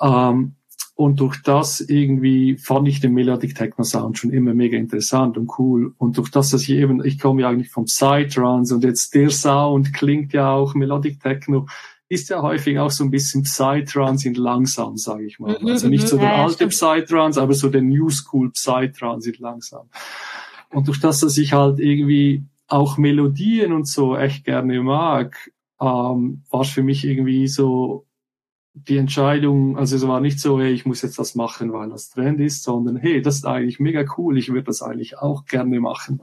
[0.00, 0.54] Ähm,
[0.96, 5.50] und durch das irgendwie fand ich den Melodic Techno Sound schon immer mega interessant und
[5.58, 5.94] cool.
[5.98, 9.28] Und durch das, dass ich eben, ich komme ja eigentlich vom Psytrance und jetzt der
[9.28, 11.66] Sound klingt ja auch Melodic Techno,
[12.08, 15.58] ist ja häufig auch so ein bisschen Psytrance in langsam, sage ich mal.
[15.60, 16.20] Mhm, also nicht so mhm.
[16.20, 19.90] der ja, alte Psytrance, aber so der New School Psytrance in langsam.
[20.70, 26.42] Und durch das, dass ich halt irgendwie auch Melodien und so echt gerne mag, ähm,
[26.50, 28.06] war es für mich irgendwie so
[28.76, 32.10] die Entscheidung, also es war nicht so, hey, ich muss jetzt das machen, weil das
[32.10, 35.80] Trend ist, sondern hey, das ist eigentlich mega cool, ich würde das eigentlich auch gerne
[35.80, 36.22] machen.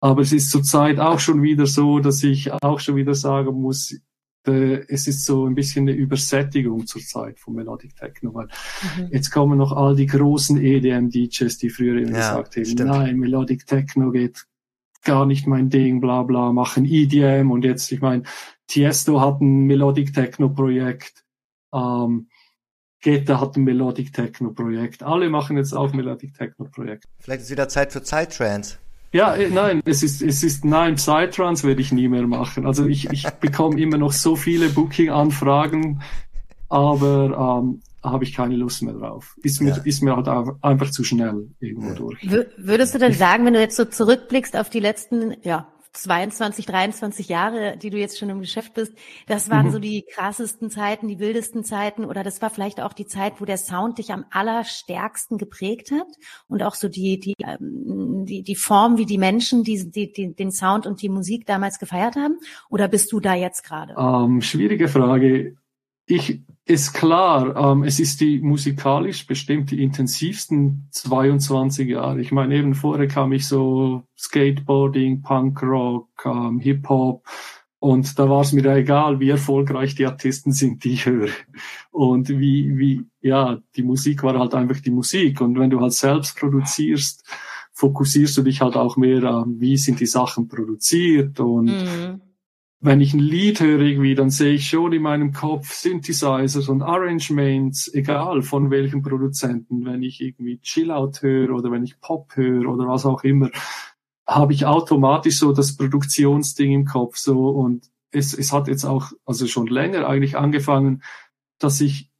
[0.00, 3.96] Aber es ist zurzeit auch schon wieder so, dass ich auch schon wieder sagen muss,
[4.46, 8.48] äh, es ist so ein bisschen eine Übersättigung zurzeit von Melodic Techno, weil
[8.98, 9.08] mhm.
[9.10, 12.90] jetzt kommen noch all die großen EDM-DJs, die früher immer ja, gesagt haben, stimmt.
[12.90, 14.44] nein, Melodic Techno geht
[15.04, 18.24] gar nicht mein Ding, bla bla, machen EDM und jetzt, ich meine,
[18.66, 21.21] Tiesto hat ein Melodic Techno Projekt,
[21.72, 22.28] ähm,
[23.00, 25.02] Geta hat ein Melodic Techno Projekt.
[25.02, 27.04] Alle machen jetzt auch Melodic Techno Projekt.
[27.18, 28.78] Vielleicht ist wieder Zeit für Zeittrance.
[29.12, 32.66] Ja, äh, nein, es ist, es ist, nein, Psytrance werde ich nie mehr machen.
[32.66, 36.02] Also ich, ich bekomme immer noch so viele Booking-Anfragen,
[36.68, 39.36] aber ähm, habe ich keine Lust mehr drauf.
[39.42, 39.82] Ist mir, ja.
[39.84, 40.28] ist mir halt
[40.62, 41.94] einfach zu schnell irgendwo ja.
[41.94, 42.48] durch.
[42.56, 47.28] Würdest du denn sagen, wenn du jetzt so zurückblickst auf die letzten, ja, 22, 23
[47.28, 48.92] Jahre, die du jetzt schon im Geschäft bist,
[49.26, 49.72] das waren mhm.
[49.72, 53.44] so die krassesten Zeiten, die wildesten Zeiten oder das war vielleicht auch die Zeit, wo
[53.44, 56.06] der Sound dich am allerstärksten geprägt hat
[56.48, 60.34] und auch so die, die, ähm, die, die Form, wie die Menschen die, die, die,
[60.34, 62.38] den Sound und die Musik damals gefeiert haben?
[62.70, 63.94] Oder bist du da jetzt gerade?
[63.98, 65.56] Ähm, schwierige Frage.
[66.06, 72.20] Ich, ist klar, ähm, es ist die musikalisch bestimmt die intensivsten 22 Jahre.
[72.20, 77.26] Ich meine, eben vorher kam ich so Skateboarding, Punkrock, ähm, Hip-Hop
[77.80, 81.30] und da war es mir egal, wie erfolgreich die Artisten sind, die ich höre.
[81.90, 85.40] Und wie, wie, ja, die Musik war halt einfach die Musik.
[85.40, 87.24] Und wenn du halt selbst produzierst,
[87.72, 92.20] fokussierst du dich halt auch mehr an, wie sind die Sachen produziert und mhm
[92.84, 96.82] wenn ich ein Lied höre irgendwie, dann sehe ich schon in meinem Kopf Synthesizers und
[96.82, 99.86] Arrangements, egal von welchem Produzenten.
[99.86, 103.50] Wenn ich irgendwie Chill-Out höre oder wenn ich Pop höre oder was auch immer,
[104.26, 109.12] habe ich automatisch so das Produktionsding im Kopf so und es, es hat jetzt auch,
[109.24, 111.04] also schon länger eigentlich angefangen,
[111.60, 112.10] dass ich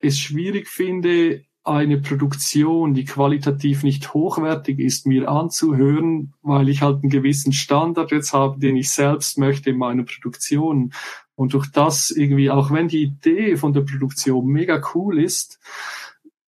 [0.00, 7.02] es schwierig finde, eine Produktion, die qualitativ nicht hochwertig ist, mir anzuhören, weil ich halt
[7.02, 10.92] einen gewissen Standard jetzt habe, den ich selbst möchte in meiner Produktion.
[11.34, 15.58] Und durch das irgendwie, auch wenn die Idee von der Produktion mega cool ist,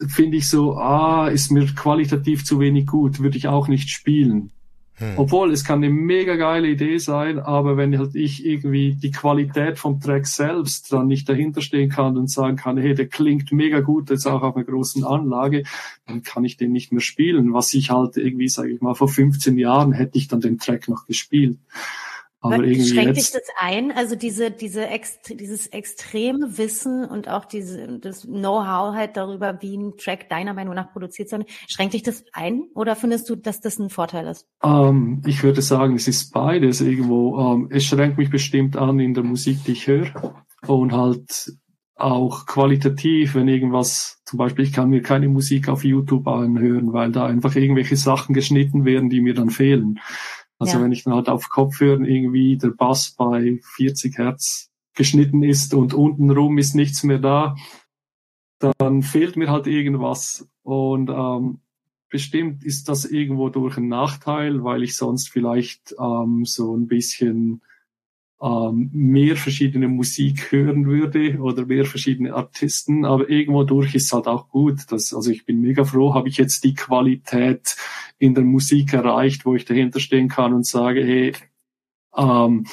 [0.07, 4.51] finde ich so, ah, ist mir qualitativ zu wenig gut, würde ich auch nicht spielen.
[4.97, 5.15] Hm.
[5.17, 9.79] Obwohl, es kann eine mega geile Idee sein, aber wenn halt ich irgendwie die Qualität
[9.79, 13.81] vom Track selbst dann nicht dahinter stehen kann und sagen kann, hey, der klingt mega
[13.81, 15.65] gut, jetzt auch auf einer großen Anlage,
[16.07, 17.55] dann kann ich den nicht mehr spielen.
[17.55, 20.89] Was ich halt irgendwie, sage ich mal, vor 15 Jahren hätte ich dann den Track
[20.89, 21.59] noch gespielt.
[22.43, 23.93] Aber irgendwie Schränkt dich das ein?
[23.93, 29.77] Also diese, diese ex, dieses extreme Wissen und auch diese, das Know-how halt darüber, wie
[29.77, 32.65] ein Track deiner Meinung nach produziert soll, schränkt dich das ein?
[32.75, 34.49] Oder findest du, dass das ein Vorteil ist?
[34.63, 37.39] Ähm, ich würde sagen, es ist beides irgendwo.
[37.39, 40.35] Ähm, es schränkt mich bestimmt an in der Musik, die ich höre.
[40.67, 41.53] Und halt
[41.95, 47.13] auch qualitativ, wenn irgendwas, zum Beispiel, ich kann mir keine Musik auf YouTube anhören, weil
[47.13, 50.01] da einfach irgendwelche Sachen geschnitten werden, die mir dann fehlen.
[50.63, 50.85] Also ja.
[50.85, 55.93] wenn ich dann halt auf Kopfhören irgendwie der Bass bei 40 Hertz geschnitten ist und
[55.93, 57.57] untenrum ist nichts mehr da,
[58.79, 60.49] dann fehlt mir halt irgendwas.
[60.63, 61.59] Und ähm,
[62.09, 67.61] bestimmt ist das irgendwo durch ein Nachteil, weil ich sonst vielleicht ähm, so ein bisschen
[68.41, 74.29] ähm, mehr verschiedene Musik hören würde oder mehr verschiedene Artisten, aber irgendwo durch ist halt
[74.29, 74.93] auch gut.
[74.93, 77.75] Dass, also ich bin mega froh, habe ich jetzt die Qualität
[78.23, 81.33] in der Musik erreicht, wo ich dahinter stehen kann und sage, hey,
[82.17, 82.67] ähm,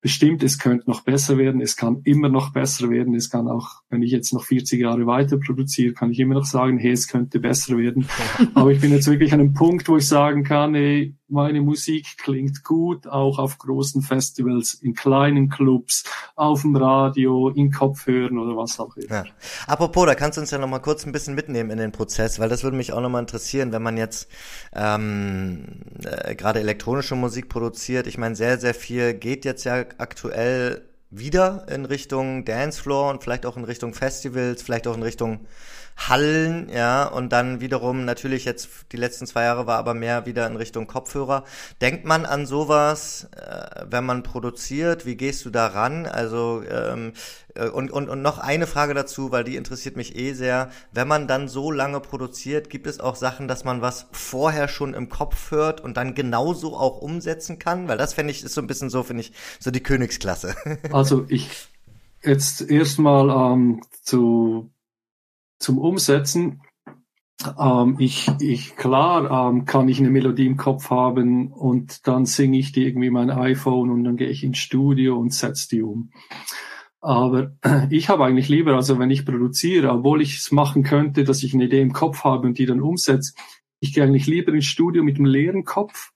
[0.00, 3.82] bestimmt, es könnte noch besser werden, es kann immer noch besser werden, es kann auch,
[3.90, 7.06] wenn ich jetzt noch 40 Jahre weiter produziere, kann ich immer noch sagen, hey, es
[7.06, 8.08] könnte besser werden.
[8.54, 12.16] Aber ich bin jetzt wirklich an einem Punkt, wo ich sagen kann, hey, meine Musik
[12.16, 16.04] klingt gut, auch auf großen Festivals, in kleinen Clubs,
[16.36, 19.14] auf dem Radio, in Kopfhörern oder was auch immer.
[19.16, 19.24] Ja.
[19.66, 22.38] Apropos, da kannst du uns ja noch mal kurz ein bisschen mitnehmen in den Prozess,
[22.38, 24.28] weil das würde mich auch noch mal interessieren, wenn man jetzt
[24.72, 28.06] ähm, äh, gerade elektronische Musik produziert.
[28.06, 30.82] Ich meine, sehr, sehr viel geht jetzt ja aktuell
[31.16, 35.46] wieder in Richtung Dancefloor und vielleicht auch in Richtung Festivals, vielleicht auch in Richtung
[35.96, 40.44] Hallen, ja, und dann wiederum natürlich jetzt die letzten zwei Jahre war aber mehr wieder
[40.48, 41.44] in Richtung Kopfhörer.
[41.80, 45.06] Denkt man an sowas, äh, wenn man produziert?
[45.06, 46.06] Wie gehst du da ran?
[46.06, 50.32] Also ähm, äh, und, und, und noch eine Frage dazu, weil die interessiert mich eh
[50.32, 50.70] sehr.
[50.92, 54.94] Wenn man dann so lange produziert, gibt es auch Sachen, dass man was vorher schon
[54.94, 57.88] im Kopf hört und dann genauso auch umsetzen kann?
[57.88, 60.54] Weil das finde ich, ist so ein bisschen so, finde ich, so die Königsklasse.
[60.92, 61.68] Also ich
[62.22, 64.70] jetzt erstmal ähm, zu
[65.58, 66.60] zum Umsetzen.
[67.58, 72.58] Ähm, ich, ich, klar, ähm, kann ich eine Melodie im Kopf haben und dann singe
[72.58, 76.10] ich die irgendwie mein iPhone und dann gehe ich ins Studio und setze die um.
[77.04, 77.52] Aber
[77.90, 81.52] ich habe eigentlich lieber, also wenn ich produziere, obwohl ich es machen könnte, dass ich
[81.52, 83.34] eine Idee im Kopf habe und die dann umsetze,
[83.78, 86.12] ich gehe eigentlich lieber ins Studio mit einem leeren Kopf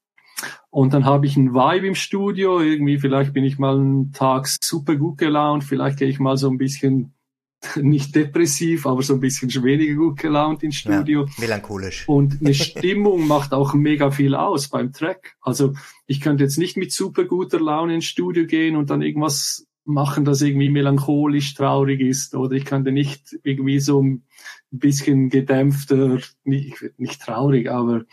[0.70, 2.60] und dann habe ich einen Vibe im Studio.
[2.60, 6.48] Irgendwie, vielleicht bin ich mal einen Tag super gut gelaunt, vielleicht gehe ich mal so
[6.48, 7.12] ein bisschen
[7.76, 11.26] nicht depressiv, aber so ein bisschen weniger gut gelaunt ins Studio.
[11.26, 12.08] Ja, melancholisch.
[12.08, 15.36] Und eine Stimmung macht auch mega viel aus beim Track.
[15.42, 15.74] Also
[16.06, 20.24] ich könnte jetzt nicht mit super guter Laune ins Studio gehen und dann irgendwas machen,
[20.24, 22.34] das irgendwie melancholisch traurig ist.
[22.34, 24.24] Oder ich könnte nicht irgendwie so ein
[24.70, 28.04] bisschen gedämpfter, nicht, nicht traurig, aber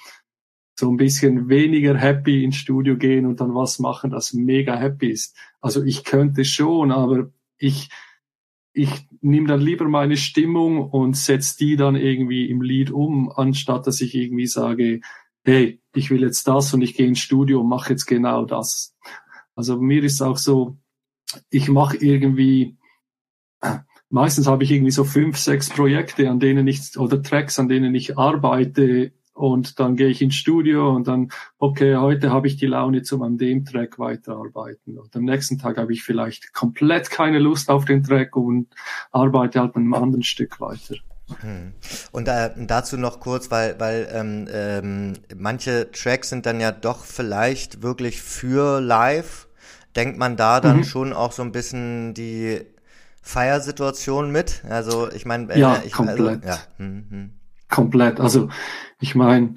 [0.77, 5.09] so ein bisschen weniger happy ins Studio gehen und dann was machen, das mega happy
[5.09, 5.37] ist.
[5.61, 7.89] Also ich könnte schon, aber ich,
[8.73, 8.89] ich
[9.21, 14.01] nehme dann lieber meine Stimmung und setze die dann irgendwie im Lied um, anstatt dass
[14.01, 14.99] ich irgendwie sage,
[15.45, 18.95] hey, ich will jetzt das und ich gehe ins Studio und mache jetzt genau das.
[19.55, 20.77] Also mir ist auch so,
[21.49, 22.77] ich mache irgendwie,
[24.09, 27.95] meistens habe ich irgendwie so fünf, sechs Projekte, an denen ich, oder Tracks, an denen
[27.95, 32.67] ich arbeite und dann gehe ich ins Studio und dann, okay, heute habe ich die
[32.67, 34.97] Laune zum an dem Track weiterarbeiten.
[34.97, 38.67] Und am nächsten Tag habe ich vielleicht komplett keine Lust auf den Track und
[39.11, 40.95] arbeite halt an einem anderen Stück weiter.
[41.41, 41.73] Hm.
[42.11, 47.03] Und äh, dazu noch kurz, weil, weil ähm, ähm, manche Tracks sind dann ja doch
[47.03, 49.44] vielleicht wirklich für live.
[49.95, 50.83] Denkt man da dann mhm.
[50.83, 52.61] schon auch so ein bisschen die
[53.21, 54.63] Feiersituation mit?
[54.69, 56.45] Also ich meine, äh, ja, ich, also, komplett.
[56.45, 56.57] Also, ja.
[56.77, 57.31] Hm, hm
[57.69, 58.19] komplett.
[58.19, 58.49] Also
[58.99, 59.55] ich meine,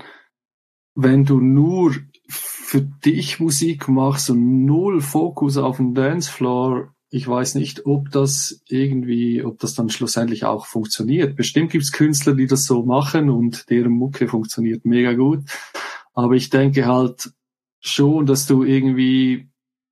[0.95, 1.95] wenn du nur
[2.29, 8.61] für dich Musik machst und null Fokus auf den Dancefloor, ich weiß nicht, ob das
[8.69, 11.37] irgendwie, ob das dann schlussendlich auch funktioniert.
[11.37, 15.45] Bestimmt gibt's Künstler, die das so machen und deren Mucke funktioniert mega gut.
[16.13, 17.31] Aber ich denke halt
[17.81, 19.49] schon, dass du irgendwie,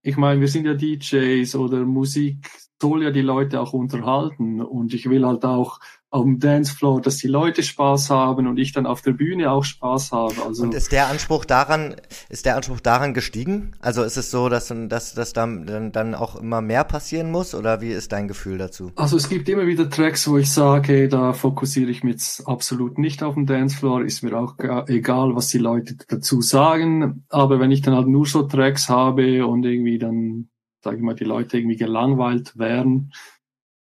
[0.06, 2.48] ich meine, wir sind ja DJs oder Musik
[2.80, 4.60] soll ja die Leute auch unterhalten.
[4.60, 5.80] Und ich will halt auch
[6.16, 9.64] auf dem Dancefloor, dass die Leute Spaß haben und ich dann auf der Bühne auch
[9.64, 10.34] Spaß habe.
[10.44, 11.96] Also und ist der Anspruch daran,
[12.30, 13.72] ist der Anspruch daran gestiegen?
[13.80, 17.82] Also ist es so, dass, dass, dass dann, dann auch immer mehr passieren muss oder
[17.82, 18.92] wie ist dein Gefühl dazu?
[18.96, 23.22] Also es gibt immer wieder Tracks, wo ich sage, da fokussiere ich mich absolut nicht
[23.22, 24.54] auf dem Dancefloor, ist mir auch
[24.88, 27.26] egal, was die Leute dazu sagen.
[27.28, 30.48] Aber wenn ich dann halt nur so Tracks habe und irgendwie dann,
[30.82, 33.12] sage ich mal, die Leute irgendwie gelangweilt werden,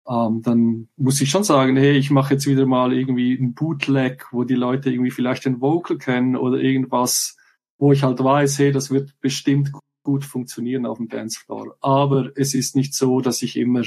[0.08, 4.28] ähm, dann muss ich schon sagen, hey, ich mache jetzt wieder mal irgendwie ein Bootleg,
[4.32, 7.38] wo die Leute irgendwie vielleicht ein Vocal kennen oder irgendwas,
[7.78, 9.72] wo ich halt weiß, hey, das wird bestimmt
[10.04, 11.76] gut funktionieren auf dem Dancefloor.
[11.82, 13.82] Aber es ist nicht so, dass ich immer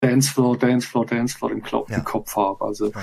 [0.00, 1.98] Dancefloor, Dancefloor, Dancefloor im, Klop ja.
[1.98, 2.64] im Kopf habe.
[2.64, 3.00] Also ja.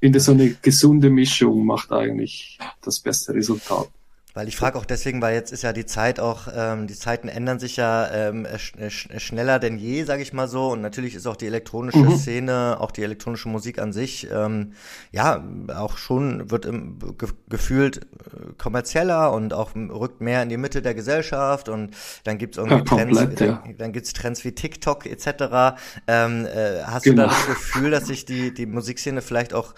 [0.00, 3.88] finde so eine gesunde Mischung macht eigentlich das beste Resultat.
[4.34, 7.28] Weil ich frage auch deswegen, weil jetzt ist ja die Zeit auch, ähm, die Zeiten
[7.28, 10.70] ändern sich ja ähm, sch sch schneller denn je, sage ich mal so.
[10.70, 12.16] Und natürlich ist auch die elektronische mhm.
[12.16, 14.72] Szene, auch die elektronische Musik an sich, ähm,
[15.10, 15.44] ja,
[15.76, 20.80] auch schon wird im, ge gefühlt äh, kommerzieller und auch rückt mehr in die Mitte
[20.80, 21.68] der Gesellschaft.
[21.68, 21.94] Und
[22.24, 23.62] dann gibt's irgendwie ja, Trends, komplett, ja.
[23.64, 25.76] dann, dann gibt's Trends wie TikTok etc.
[26.06, 27.24] Ähm, äh, hast genau.
[27.24, 29.74] du da das Gefühl, dass sich die die Musikszene vielleicht auch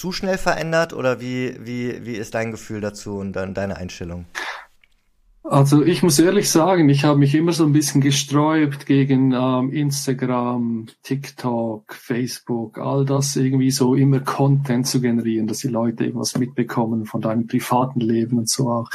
[0.00, 4.24] zu schnell verändert oder wie, wie, wie ist dein Gefühl dazu und dann deine Einstellung?
[5.42, 9.72] Also ich muss ehrlich sagen, ich habe mich immer so ein bisschen gesträubt gegen ähm,
[9.72, 16.38] Instagram, TikTok, Facebook, all das irgendwie so immer Content zu generieren, dass die Leute irgendwas
[16.38, 18.90] mitbekommen von deinem privaten Leben und so auch.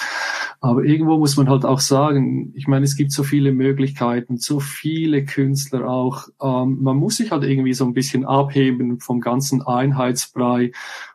[0.62, 4.60] Aber irgendwo muss man halt auch sagen, ich meine, es gibt so viele Möglichkeiten, so
[4.60, 6.28] viele Künstler auch.
[6.42, 10.72] Ähm, man muss sich halt irgendwie so ein bisschen abheben vom ganzen Einheitsbrei.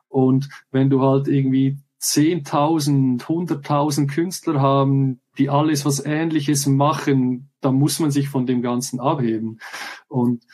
[0.08, 7.74] Und wenn du halt irgendwie 10.000, 100.000 Künstler haben, die alles was Ähnliches machen, dann
[7.74, 9.60] muss man sich von dem Ganzen abheben.
[10.08, 10.44] Und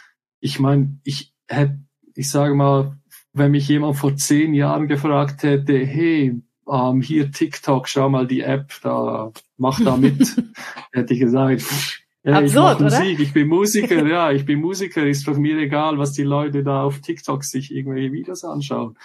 [0.41, 1.81] ich meine, ich hätte,
[2.15, 2.99] ich sage mal,
[3.33, 8.41] wenn mich jemand vor zehn Jahren gefragt hätte, hey, ähm, hier TikTok, schau mal die
[8.41, 10.37] App, da mach da mit,
[10.93, 11.63] hätte ich gesagt,
[12.25, 15.97] ja, ich mache Musik, ich bin Musiker, ja, ich bin Musiker, ist doch mir egal,
[15.99, 18.99] was die Leute da auf TikTok sich irgendwelche Videos anschauen.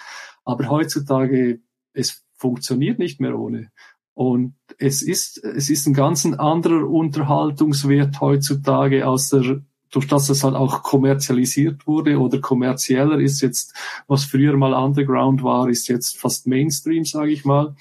[0.44, 1.60] Aber heutzutage,
[1.92, 3.70] es funktioniert nicht mehr ohne.
[4.14, 9.62] Und es ist, es ist ein ganz anderer Unterhaltungswert heutzutage aus der
[9.92, 13.74] durch das es halt auch kommerzialisiert wurde oder kommerzieller ist jetzt,
[14.08, 17.76] was früher mal Underground war, ist jetzt fast Mainstream, sage ich mal.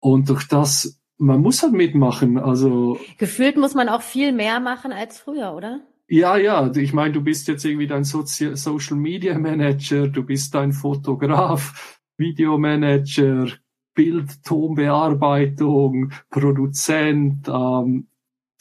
[0.00, 2.38] Und durch das, man muss halt mitmachen.
[2.38, 5.80] Also gefühlt muss man auch viel mehr machen als früher, oder?
[6.08, 10.54] Ja, ja, ich meine, du bist jetzt irgendwie dein Sozi Social Media Manager, du bist
[10.54, 13.48] dein Fotograf, Videomanager,
[13.94, 18.06] Bild, Tonbearbeitung, Produzent, ähm,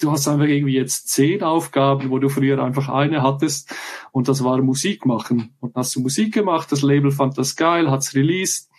[0.01, 3.76] du hast einfach irgendwie jetzt zehn Aufgaben, wo du früher einfach eine hattest
[4.12, 5.55] und das war Musik machen.
[5.60, 8.70] Und hast du Musik gemacht, das Label fand das geil, hat's released.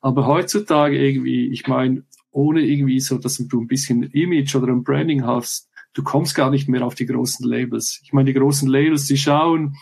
[0.00, 4.84] Aber heutzutage irgendwie, ich meine, ohne irgendwie so, dass du ein bisschen Image oder ein
[4.84, 8.00] Branding hast, du kommst gar nicht mehr auf die großen Labels.
[8.02, 9.76] Ich meine, die großen Labels, die schauen,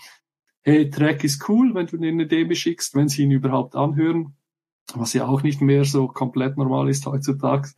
[0.65, 4.35] hey, Track ist cool, wenn du ihn eine Demo schickst, wenn sie ihn überhaupt anhören,
[4.95, 7.71] was ja auch nicht mehr so komplett normal ist heutzutage.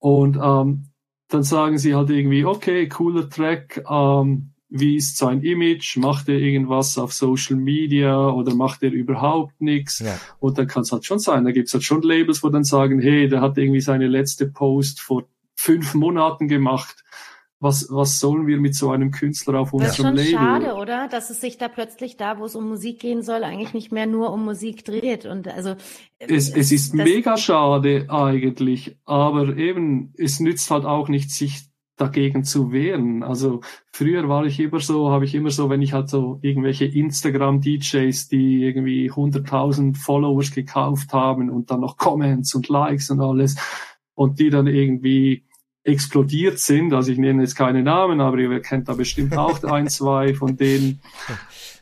[0.00, 0.90] Und ähm,
[1.28, 6.36] dann sagen sie halt irgendwie, okay, cooler Track, ähm, wie ist sein Image, macht er
[6.36, 10.00] irgendwas auf Social Media oder macht er überhaupt nichts?
[10.00, 10.18] Ja.
[10.40, 13.00] Und dann kann es halt schon sein, da gibt's halt schon Labels, wo dann sagen,
[13.00, 17.04] hey, der hat irgendwie seine letzte Post vor fünf Monaten gemacht
[17.64, 19.88] was, was sollen wir mit so einem Künstler auf unserem?
[19.88, 20.30] Das ist schon Label?
[20.30, 21.08] schade, oder?
[21.08, 24.06] Dass es sich da plötzlich da, wo es um Musik gehen soll, eigentlich nicht mehr
[24.06, 25.26] nur um Musik dreht.
[25.26, 25.74] Und also
[26.18, 31.64] es, es ist mega schade eigentlich, aber eben es nützt halt auch nicht, sich
[31.96, 33.22] dagegen zu wehren.
[33.22, 33.60] Also
[33.92, 38.28] früher war ich immer so, habe ich immer so, wenn ich halt so irgendwelche Instagram-DJs,
[38.28, 43.56] die irgendwie 100.000 Followers gekauft haben und dann noch Comments und Likes und alles
[44.14, 45.44] und die dann irgendwie
[45.84, 46.92] explodiert sind.
[46.94, 50.56] Also ich nenne jetzt keine Namen, aber ihr kennt da bestimmt auch ein, zwei von
[50.56, 51.00] denen.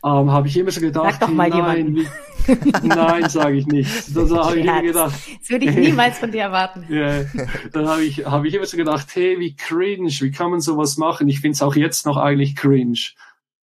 [0.05, 3.89] Ähm, habe ich immer so gedacht, Sag doch mal nein, wie, nein, sage ich nicht.
[4.15, 5.15] Das habe ich immer gedacht.
[5.41, 6.85] Das würde ich niemals von dir erwarten.
[6.93, 7.25] Ja,
[7.73, 10.97] dann habe ich, habe ich immer so gedacht, hey, wie cringe, wie kann man sowas
[10.97, 11.29] machen?
[11.29, 12.99] Ich finde es auch jetzt noch eigentlich cringe.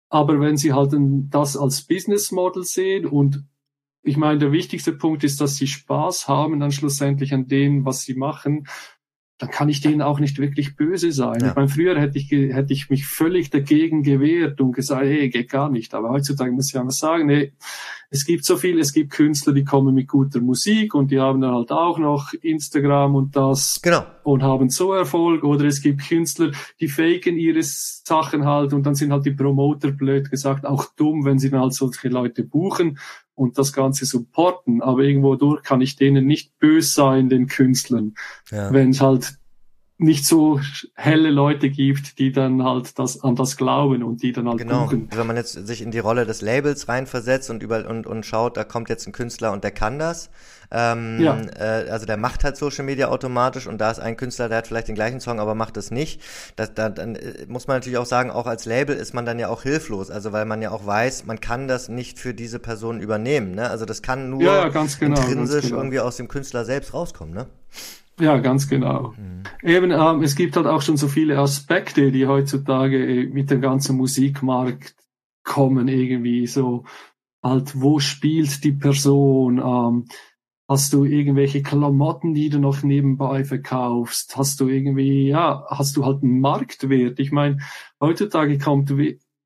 [0.09, 0.95] Aber wenn sie halt
[1.31, 3.45] das als Business Model sehen und
[4.03, 8.03] ich meine, der wichtigste Punkt ist, dass sie Spaß haben dann schlussendlich an dem, was
[8.03, 8.67] sie machen
[9.39, 11.39] dann kann ich denen auch nicht wirklich böse sein.
[11.41, 11.49] Ja.
[11.51, 15.49] Ich meine, früher hätte ich, hätte ich mich völlig dagegen gewehrt und gesagt, hey, geht
[15.49, 15.95] gar nicht.
[15.95, 17.53] Aber heutzutage muss ich einfach sagen, hey,
[18.11, 21.41] es gibt so viel, es gibt Künstler, die kommen mit guter Musik und die haben
[21.41, 24.05] dann halt auch noch Instagram und das genau.
[24.25, 25.45] und haben so Erfolg.
[25.45, 29.93] Oder es gibt Künstler, die faken ihre Sachen halt und dann sind halt die Promoter
[29.93, 32.99] blöd gesagt auch dumm, wenn sie dann halt solche Leute buchen
[33.39, 34.83] und das Ganze supporten.
[34.83, 38.15] Aber irgendwo durch kann ich denen nicht böse sein, den Künstlern.
[38.51, 38.73] Ja.
[38.73, 39.39] Wenn es halt
[39.99, 40.61] nicht so
[40.95, 44.85] helle Leute gibt, die dann halt das an das glauben und die dann halt genau.
[44.85, 45.09] Buchen.
[45.13, 48.57] Wenn man jetzt sich in die Rolle des Labels reinversetzt und über und, und schaut,
[48.57, 50.31] da kommt jetzt ein Künstler und der kann das.
[50.71, 51.41] Ähm, ja.
[51.57, 54.69] äh, also der macht halt Social Media automatisch und da ist ein Künstler, der hat
[54.69, 56.21] vielleicht den gleichen Song, aber macht es nicht.
[56.57, 59.39] Das, da, dann äh, muss man natürlich auch sagen, auch als Label ist man dann
[59.39, 62.61] ja auch hilflos, also weil man ja auch weiß, man kann das nicht für diese
[62.61, 63.53] Person übernehmen.
[63.53, 63.69] Ne?
[63.69, 65.79] Also das kann nur ja, ganz genau, intrinsisch genau.
[65.79, 67.35] irgendwie aus dem Künstler selbst rauskommen.
[67.35, 67.47] Ne?
[68.21, 69.15] Ja, ganz genau.
[69.17, 69.43] Mhm.
[69.63, 73.61] Eben, ähm, es gibt halt auch schon so viele Aspekte, die heutzutage äh, mit dem
[73.61, 74.95] ganzen Musikmarkt
[75.45, 76.85] kommen, irgendwie so
[77.43, 79.59] halt, wo spielt die Person?
[79.59, 80.09] Ähm,
[80.69, 84.37] hast du irgendwelche Klamotten, die du noch nebenbei verkaufst?
[84.37, 87.19] Hast du irgendwie, ja, hast du halt einen Marktwert?
[87.19, 87.59] Ich meine,
[88.01, 88.93] heutzutage kommt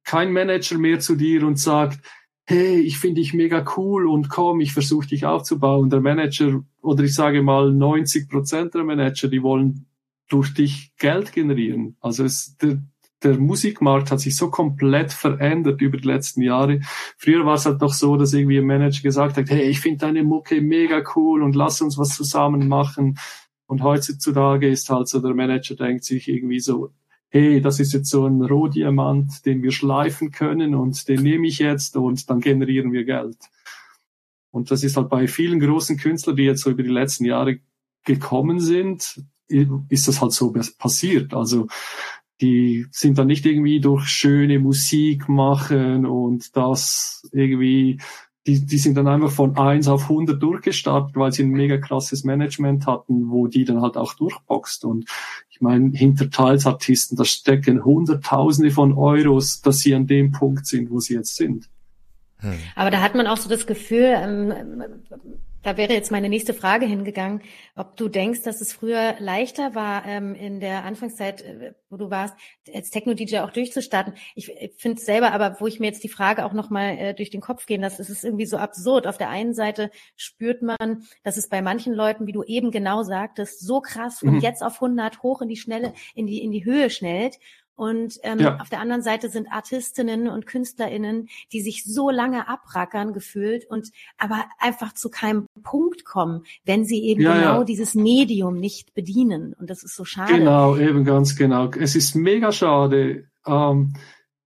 [0.05, 2.01] kein Manager mehr zu dir und sagt,
[2.45, 5.91] hey, ich finde dich mega cool und komm, ich versuche dich aufzubauen.
[5.91, 9.87] Der Manager, oder ich sage mal 90 Prozent der Manager, die wollen
[10.29, 11.97] durch dich Geld generieren.
[12.01, 12.83] Also es, der,
[13.23, 16.81] der Musikmarkt hat sich so komplett verändert über die letzten Jahre.
[17.19, 19.99] Früher war es halt noch so, dass irgendwie ein Manager gesagt hat, hey, ich finde
[19.99, 23.19] deine Mucke mega cool und lass uns was zusammen machen.
[23.67, 26.93] Und heutzutage ist halt so, der Manager denkt sich irgendwie so,
[27.33, 31.59] hey, das ist jetzt so ein Rohdiamant, den wir schleifen können und den nehme ich
[31.59, 33.39] jetzt und dann generieren wir Geld.
[34.51, 37.59] Und das ist halt bei vielen großen Künstlern, die jetzt so über die letzten Jahre
[38.05, 41.33] gekommen sind, ist das halt so passiert.
[41.33, 41.69] Also
[42.43, 47.99] die sind dann nicht irgendwie durch schöne Musik machen und das irgendwie,
[48.47, 52.25] die, die sind dann einfach von eins auf 100 durchgestartet, weil sie ein mega krasses
[52.25, 54.85] Management hatten, wo die dann halt auch durchboxt.
[54.85, 55.09] Und
[55.51, 60.91] ich meine, hinter Teilsartisten, da stecken Hunderttausende von Euros, dass sie an dem Punkt sind,
[60.91, 61.69] wo sie jetzt sind.
[62.39, 62.59] Hm.
[62.75, 64.53] Aber da hat man auch so das Gefühl, ähm,
[65.63, 67.43] da wäre jetzt meine nächste Frage hingegangen,
[67.77, 72.11] ob du denkst, dass es früher leichter war, ähm, in der Anfangszeit, äh, wo du
[72.11, 72.35] warst,
[72.75, 74.15] als Techno-DJ auch durchzustarten.
[74.35, 77.15] Ich, ich finde es selber, aber wo ich mir jetzt die Frage auch nochmal äh,
[77.15, 79.07] durch den Kopf gehen lasse, es ist irgendwie so absurd.
[79.07, 83.03] Auf der einen Seite spürt man, dass es bei manchen Leuten, wie du eben genau
[83.03, 84.41] sagtest, so krass von mhm.
[84.41, 87.39] jetzt auf 100 hoch in die Schnelle, in die, in die Höhe schnellt.
[87.83, 88.61] Und ähm, ja.
[88.61, 93.91] auf der anderen Seite sind Artistinnen und KünstlerInnen, die sich so lange abrackern gefühlt und
[94.19, 97.65] aber einfach zu keinem Punkt kommen, wenn sie eben ja, genau ja.
[97.65, 99.53] dieses Medium nicht bedienen.
[99.59, 100.33] Und das ist so schade.
[100.33, 101.73] Genau, eben ganz genau.
[101.73, 103.25] Es ist mega schade.
[103.45, 103.95] Ähm,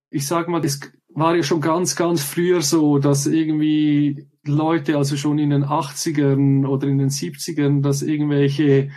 [0.09, 0.81] ich sag mal, das
[1.11, 6.67] war ja schon ganz, ganz früher so, dass irgendwie Leute, also schon in den 80ern
[6.67, 8.89] oder in den 70ern, dass irgendwelche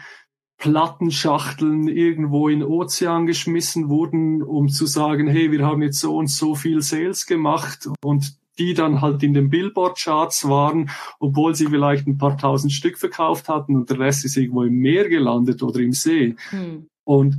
[0.59, 6.17] Plattenschachteln irgendwo in den Ozean geschmissen wurden, um zu sagen, hey, wir haben jetzt so
[6.17, 10.89] und so viel Sales gemacht und die dann halt in den Billboard-Charts waren,
[11.19, 14.75] obwohl sie vielleicht ein paar tausend Stück verkauft hatten und der Rest ist irgendwo im
[14.75, 16.35] Meer gelandet oder im See.
[16.49, 16.87] Hm.
[17.05, 17.37] Und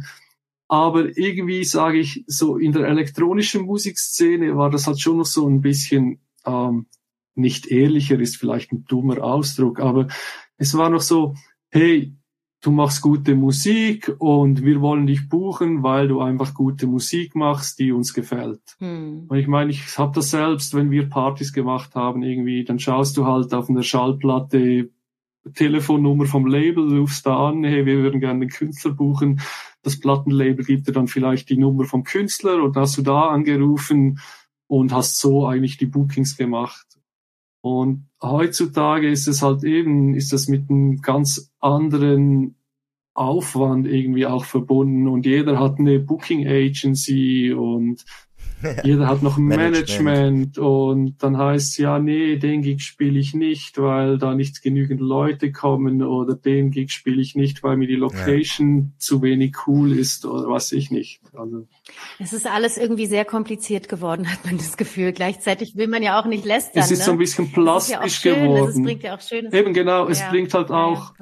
[0.67, 5.47] aber irgendwie sage ich, so in der elektronischen Musikszene war das halt schon noch so
[5.47, 6.87] ein bisschen ähm,
[7.35, 10.09] nicht ehrlicher, ist vielleicht ein dummer Ausdruck, aber
[10.57, 11.35] es war noch so,
[11.71, 12.15] hey,
[12.61, 17.79] du machst gute Musik und wir wollen dich buchen, weil du einfach gute Musik machst,
[17.79, 18.61] die uns gefällt.
[18.79, 19.25] Hm.
[19.29, 23.17] Und ich meine, ich habe das selbst, wenn wir Partys gemacht haben, irgendwie, dann schaust
[23.17, 24.91] du halt auf einer Schallplatte
[25.55, 29.41] Telefonnummer vom Label, rufst da an, hey, wir würden gerne den Künstler buchen.
[29.83, 34.21] Das Plattenlabel gibt dir dann vielleicht die Nummer vom Künstler und hast du da angerufen
[34.67, 36.87] und hast so eigentlich die Bookings gemacht.
[37.63, 42.57] Und heutzutage ist es halt eben, ist das mit einem ganz anderen
[43.15, 45.09] Aufwand irgendwie auch verbunden.
[45.09, 48.05] Und jeder hat eine Booking Agency und
[48.85, 50.05] jeder hat noch ein Management.
[50.05, 50.59] Management.
[50.59, 55.53] und dann heißt ja, nee, den Gig spiele ich nicht, weil da nicht genügend Leute
[55.53, 58.99] kommen oder den Gig spiele ich nicht, weil mir die Location ja.
[58.99, 61.21] zu wenig cool ist oder was ich nicht.
[61.33, 61.67] Also.
[62.19, 65.13] Es ist alles irgendwie sehr kompliziert geworden, hat man das Gefühl.
[65.13, 66.83] Gleichzeitig will man ja auch nicht lästern.
[66.83, 67.05] Es ist ne?
[67.05, 68.71] so ein bisschen plastisch ja schön, geworden.
[68.71, 70.31] Es bringt ja auch schönes Eben genau, es ja.
[70.31, 71.15] bringt halt auch,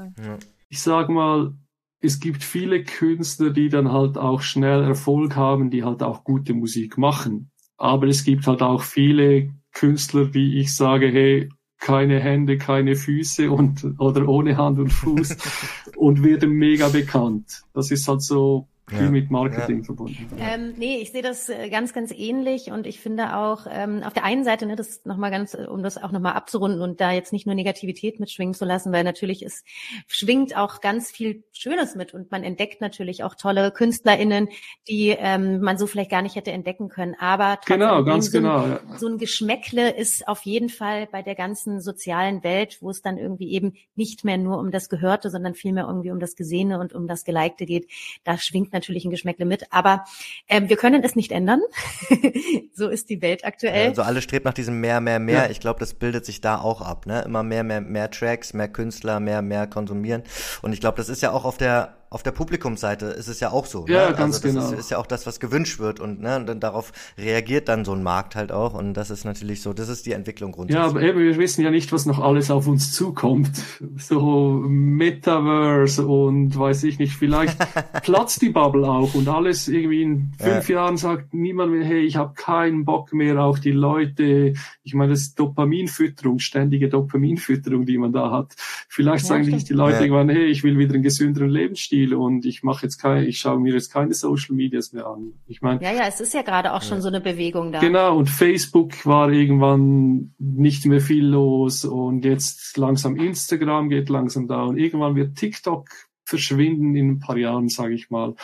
[0.68, 1.52] ich sag mal,
[2.00, 6.54] es gibt viele Künstler, die dann halt auch schnell Erfolg haben, die halt auch gute
[6.54, 7.50] Musik machen.
[7.76, 13.50] Aber es gibt halt auch viele Künstler, die ich sage, hey, keine Hände, keine Füße
[13.50, 15.36] und oder ohne Hand und Fuß
[15.96, 17.62] und werden mega bekannt.
[17.72, 19.10] Das ist halt so viel ja.
[19.10, 19.84] mit Marketing ja.
[19.84, 20.28] verbunden.
[20.38, 24.12] Ähm, nee, ich sehe das äh, ganz, ganz ähnlich und ich finde auch ähm, auf
[24.12, 27.12] der einen Seite, ne, das nochmal ganz, äh, um das auch nochmal abzurunden und da
[27.12, 29.64] jetzt nicht nur Negativität mitschwingen zu lassen, weil natürlich es
[30.06, 34.48] schwingt auch ganz viel Schönes mit und man entdeckt natürlich auch tolle KünstlerInnen,
[34.88, 37.14] die ähm, man so vielleicht gar nicht hätte entdecken können.
[37.18, 38.62] Aber genau, ganz so genau.
[38.62, 38.98] Ein, ja.
[38.98, 43.18] So ein Geschmäckle ist auf jeden Fall bei der ganzen sozialen Welt, wo es dann
[43.18, 46.92] irgendwie eben nicht mehr nur um das Gehörte, sondern vielmehr irgendwie um das Gesehene und
[46.94, 47.90] um das Gelikte geht.
[48.24, 50.04] Da schwingt natürlich ein Geschmäckle mit, aber
[50.48, 51.60] ähm, wir können es nicht ändern.
[52.74, 53.88] so ist die Welt aktuell.
[53.88, 55.44] Also alle strebt nach diesem mehr, mehr, mehr.
[55.44, 55.50] Ja.
[55.50, 57.06] Ich glaube, das bildet sich da auch ab.
[57.06, 57.22] Ne?
[57.22, 60.22] Immer mehr, mehr, mehr Tracks, mehr Künstler, mehr, mehr konsumieren.
[60.62, 63.50] Und ich glaube, das ist ja auch auf der auf der Publikumsseite ist es ja
[63.50, 63.84] auch so.
[63.86, 64.16] Ja, ne?
[64.16, 64.72] ganz also das genau.
[64.72, 67.84] Ist, ist, ja auch das, was gewünscht wird und, ne, und dann darauf reagiert dann
[67.84, 70.82] so ein Markt halt auch und das ist natürlich so, das ist die Entwicklung grundsätzlich.
[70.82, 73.50] Ja, aber eben, wir wissen ja nicht, was noch alles auf uns zukommt.
[73.96, 77.58] So Metaverse und weiß ich nicht, vielleicht
[78.02, 80.76] platzt die Bubble auch und alles irgendwie in fünf ja.
[80.76, 85.12] Jahren sagt niemand mehr, hey, ich habe keinen Bock mehr, auch die Leute, ich meine,
[85.12, 88.54] das ist Dopaminfütterung, ständige Dopaminfütterung, die man da hat.
[88.88, 89.68] Vielleicht ja, sagen stimmt.
[89.68, 90.02] die Leute ja.
[90.02, 93.38] irgendwann, hey, ich will wieder einen gesünderen Lebensstil Lebensstil und ich mache jetzt keine, ich
[93.38, 95.34] schaue mir jetzt keine Social Medias mehr an.
[95.46, 95.82] Ich meine.
[95.82, 97.80] Ja, ja, es ist ja gerade auch schon so eine Bewegung da.
[97.80, 104.48] Genau, und Facebook war irgendwann nicht mehr viel los und jetzt langsam Instagram geht langsam
[104.48, 105.88] da und irgendwann wird TikTok
[106.24, 108.34] verschwinden in ein paar Jahren, sage ich mal.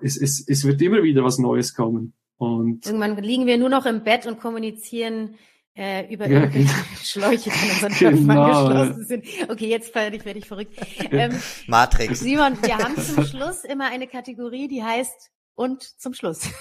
[0.00, 2.14] Es, es, es wird immer wieder was Neues kommen.
[2.36, 5.34] Und Irgendwann liegen wir nur noch im Bett und kommunizieren
[5.74, 6.70] äh, über ja, genau.
[7.02, 8.42] Schläuche, die in unseren Köpfen genau.
[8.42, 9.24] angeschlossen sind.
[9.48, 10.78] Okay, jetzt werde ich, werde ich verrückt.
[11.10, 12.20] Ähm, Matrix.
[12.20, 16.48] Simon, wir haben zum Schluss immer eine Kategorie, die heißt und zum Schluss.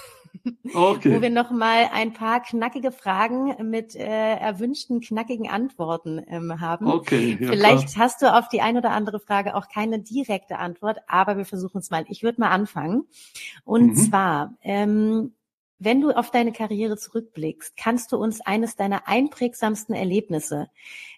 [0.74, 1.14] Okay.
[1.14, 6.88] Wo wir nochmal ein paar knackige Fragen mit äh, erwünschten knackigen Antworten ähm, haben.
[6.88, 7.38] Okay.
[7.40, 8.06] Ja, Vielleicht klar.
[8.06, 11.80] hast du auf die ein oder andere Frage auch keine direkte Antwort, aber wir versuchen
[11.80, 12.06] es mal.
[12.08, 13.04] Ich würde mal anfangen.
[13.66, 13.96] Und mhm.
[13.96, 15.34] zwar, ähm,
[15.84, 20.68] wenn du auf deine Karriere zurückblickst, kannst du uns eines deiner einprägsamsten Erlebnisse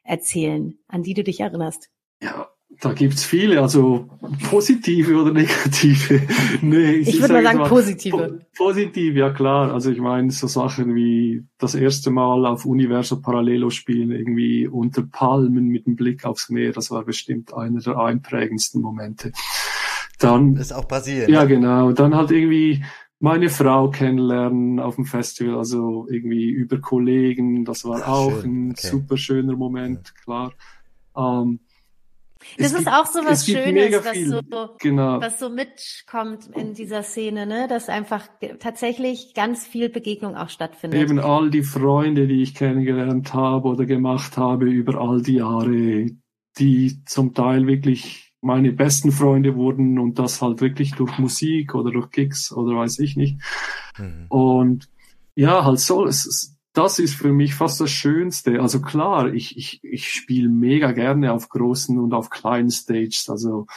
[0.04, 1.90] erzählen, an die du dich erinnerst?
[2.22, 2.48] Ja,
[2.80, 4.08] da gibt's viele, also
[4.50, 6.22] positive oder negative.
[6.62, 8.40] nee, ich, ich würde mal sagen mal, positive.
[8.56, 9.74] Po positiv, ja klar.
[9.74, 15.04] Also ich meine so Sachen wie das erste Mal auf Universo Parallelo spielen, irgendwie unter
[15.04, 19.34] Palmen mit dem Blick aufs Meer, das war bestimmt einer der einprägendsten Momente.
[20.20, 21.28] Dann das ist auch passiert.
[21.28, 21.92] Ja, genau.
[21.92, 22.82] Dann halt irgendwie
[23.24, 28.68] meine Frau kennenlernen auf dem Festival, also irgendwie über Kollegen, das war Ach, auch schön.
[28.68, 28.88] ein okay.
[28.88, 30.52] super schöner Moment, klar.
[31.16, 31.62] Ähm,
[32.58, 35.22] das ist gibt, auch so was Schönes, was so, genau.
[35.22, 37.70] was so mitkommt in dieser Szene, ne?
[37.70, 38.28] dass einfach
[38.60, 41.00] tatsächlich ganz viel Begegnung auch stattfindet.
[41.00, 46.08] Eben all die Freunde, die ich kennengelernt habe oder gemacht habe über all die Jahre,
[46.58, 51.92] die zum Teil wirklich meine besten Freunde wurden und das halt wirklich durch Musik oder
[51.92, 53.40] durch Gigs oder weiß ich nicht.
[53.98, 54.26] Mhm.
[54.30, 54.90] Und
[55.36, 58.62] ja, halt so, es, das ist für mich fast das Schönste.
[58.62, 63.68] Also klar, ich, ich, ich spiele mega gerne auf großen und auf kleinen Stages, also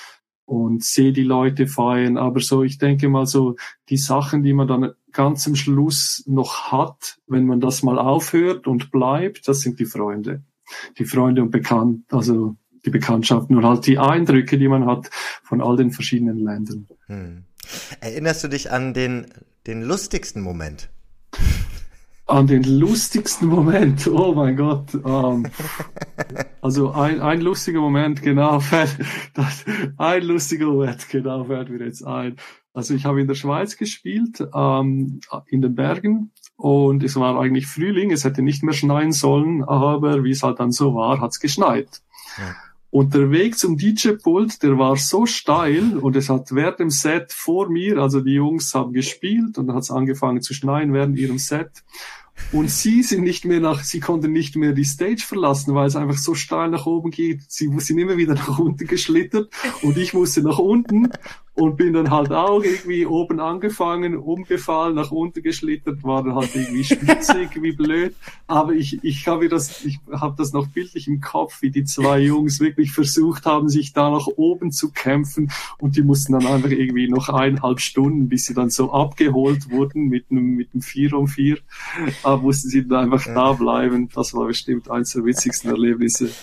[0.46, 3.56] und sehe die Leute feiern, aber so, ich denke mal so,
[3.88, 8.68] die Sachen, die man dann ganz am Schluss noch hat, wenn man das mal aufhört
[8.68, 10.44] und bleibt, das sind die Freunde.
[10.98, 12.56] Die Freunde und Bekannt, also
[12.86, 15.10] die Bekanntschaften und halt die Eindrücke, die man hat
[15.42, 16.86] von all den verschiedenen Ländern.
[17.06, 17.44] Hm.
[18.00, 19.26] Erinnerst du dich an den,
[19.66, 20.88] den lustigsten Moment?
[22.26, 24.06] an den lustigsten Moment.
[24.08, 24.94] Oh mein Gott.
[24.94, 25.46] Ähm,
[26.60, 28.98] also ein, ein lustiger Moment, genau, fällt,
[29.34, 29.64] das,
[29.96, 32.36] ein lustiger Moment, genau, fällt mir jetzt ein.
[32.74, 37.66] Also ich habe in der Schweiz gespielt, ähm, in den Bergen und es war eigentlich
[37.66, 41.30] Frühling, es hätte nicht mehr schneien sollen, aber wie es halt dann so war, hat
[41.30, 42.02] es geschneit.
[42.38, 42.54] Ja.
[42.90, 47.32] Und der Weg zum DJ-Pult, der war so steil und es hat während dem Set
[47.32, 51.18] vor mir, also die Jungs haben gespielt und dann hat es angefangen zu schneien während
[51.18, 51.84] ihrem Set.
[52.52, 55.96] Und sie sind nicht mehr nach, sie konnten nicht mehr die Stage verlassen, weil es
[55.96, 57.42] einfach so steil nach oben geht.
[57.48, 59.50] Sie sind immer wieder nach unten geschlittert
[59.82, 61.10] und ich musste nach unten
[61.56, 66.54] und bin dann halt auch irgendwie oben angefangen, umgefallen, nach unten geschlittert, war dann halt
[66.54, 68.14] irgendwie spitzig, wie blöd.
[68.46, 72.20] Aber ich, ich habe das, ich habe das noch bildlich im Kopf, wie die zwei
[72.20, 76.70] Jungs wirklich versucht haben, sich da nach oben zu kämpfen und die mussten dann einfach
[76.70, 81.14] irgendwie noch eineinhalb Stunden, bis sie dann so abgeholt wurden mit einem, mit einem Vier
[81.14, 81.58] um Vier
[82.26, 84.08] da mussten sie dann einfach da bleiben.
[84.14, 86.30] Das war bestimmt eines der witzigsten Erlebnisse.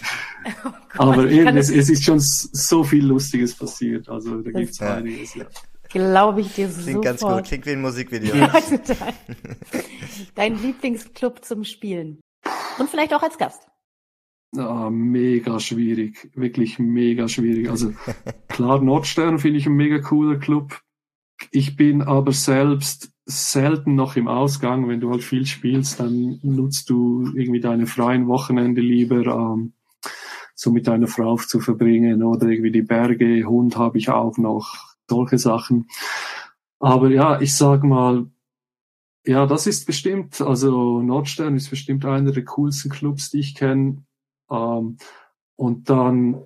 [0.95, 4.09] Oh Aber eben, es, es, ist schon so viel Lustiges passiert.
[4.09, 4.95] Also da gibt es ja.
[4.95, 5.45] einiges, ja.
[5.89, 7.03] Glaube ich dir Klingt sofort.
[7.03, 8.36] ganz gut, klingt wie ein Musikvideo.
[8.36, 8.53] Ja.
[10.36, 12.19] Dein Lieblingsclub zum Spielen.
[12.77, 13.67] Und vielleicht auch als Gast.
[14.55, 17.69] Ah, mega schwierig, wirklich mega schwierig.
[17.71, 17.93] Also
[18.49, 20.79] klar, Nordstern finde ich ein mega cooler Club.
[21.49, 24.88] Ich bin aber selbst selten noch im Ausgang.
[24.88, 29.74] Wenn du halt viel spielst, dann nutzt du irgendwie deine freien Wochenende lieber ähm,
[30.55, 34.93] so mit deiner Frau zu verbringen oder irgendwie die Berge, Hund habe ich auch noch,
[35.09, 35.88] solche Sachen.
[36.80, 38.28] Aber ja, ich sag mal,
[39.26, 44.03] ja, das ist bestimmt, also Nordstern ist bestimmt einer der coolsten Clubs, die ich kenne.
[44.49, 44.97] Ähm,
[45.55, 46.43] und dann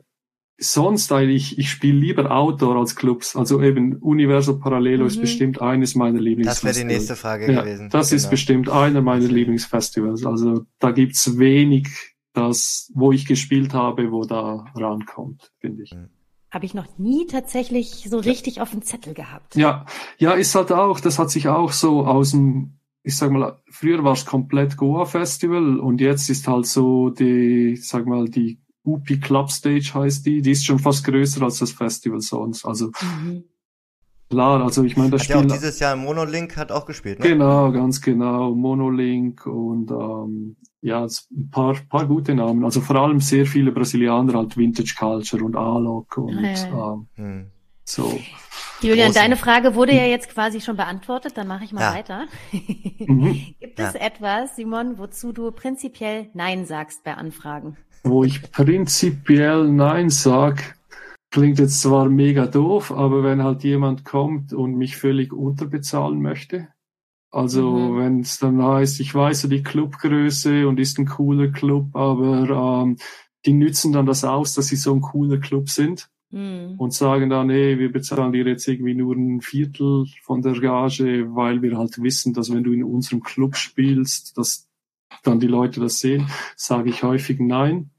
[0.57, 3.35] sonst eigentlich, ich spiele lieber Outdoor als Clubs.
[3.35, 5.07] Also eben Universo Parallelo mhm.
[5.07, 6.75] ist bestimmt eines meiner Lieblingsfestivals.
[6.75, 7.89] Das wäre die nächste Frage ja, gewesen.
[7.89, 8.17] Das genau.
[8.17, 10.25] ist bestimmt einer meiner Lieblingsfestivals.
[10.25, 15.93] Also da gibt's wenig das, wo ich gespielt habe, wo da rankommt, finde ich.
[15.93, 16.09] Mhm.
[16.49, 19.55] Habe ich noch nie tatsächlich so richtig auf dem Zettel gehabt.
[19.55, 19.85] Ja,
[20.17, 24.03] ja, ist halt auch, das hat sich auch so aus dem, ich sag mal, früher
[24.03, 28.61] war es komplett Goa Festival und jetzt ist halt so die, ich sag mal, die
[28.87, 32.65] UP Club Stage heißt die, die ist schon fast größer als das Festival sonst.
[32.65, 33.43] Also mhm.
[34.29, 35.37] Klar, also ich meine, das Spiel.
[35.37, 37.29] Ja, auch dieses Jahr Monolink hat auch gespielt, ne?
[37.29, 38.53] Genau, ganz genau.
[38.53, 42.65] Monolink und ähm, ja, ein paar, paar gute Namen.
[42.65, 46.93] Also vor allem sehr viele Brasilianer, halt Vintage Culture und Alok und ja.
[46.93, 47.51] ähm, hm.
[47.85, 48.19] so.
[48.81, 49.21] Julian, Großen.
[49.21, 51.95] deine Frage wurde ja jetzt quasi schon beantwortet, dann mache ich mal ja.
[51.95, 52.25] weiter.
[52.51, 53.55] mhm.
[53.59, 53.99] Gibt es ja.
[54.01, 57.77] etwas, Simon, wozu du prinzipiell Nein sagst bei Anfragen?
[58.03, 60.77] Wo ich prinzipiell Nein sag,
[61.29, 66.69] Klingt jetzt zwar mega doof, aber wenn halt jemand kommt und mich völlig unterbezahlen möchte,
[67.31, 67.97] also mhm.
[67.97, 72.83] wenn es dann heißt, ich weiß ja die Clubgröße und ist ein cooler Club, aber
[72.83, 72.97] ähm,
[73.45, 76.75] die nützen dann das aus, dass sie so ein cooler Club sind mhm.
[76.77, 81.35] und sagen dann, hey, wir bezahlen dir jetzt irgendwie nur ein Viertel von der Gage,
[81.35, 84.66] weil wir halt wissen, dass wenn du in unserem Club spielst, dass
[85.27, 87.91] dann die Leute das sehen, sage ich häufig nein.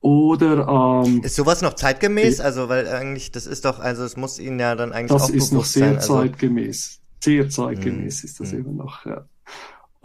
[0.00, 2.40] Oder ähm, ist sowas noch zeitgemäß?
[2.40, 5.34] Also weil eigentlich das ist doch, also es muss Ihnen ja dann eigentlich das auch
[5.34, 8.56] ist noch sehr sein, also zeitgemäß, sehr zeitgemäß mm, ist das mm.
[8.56, 9.04] immer noch.
[9.04, 9.26] Ja.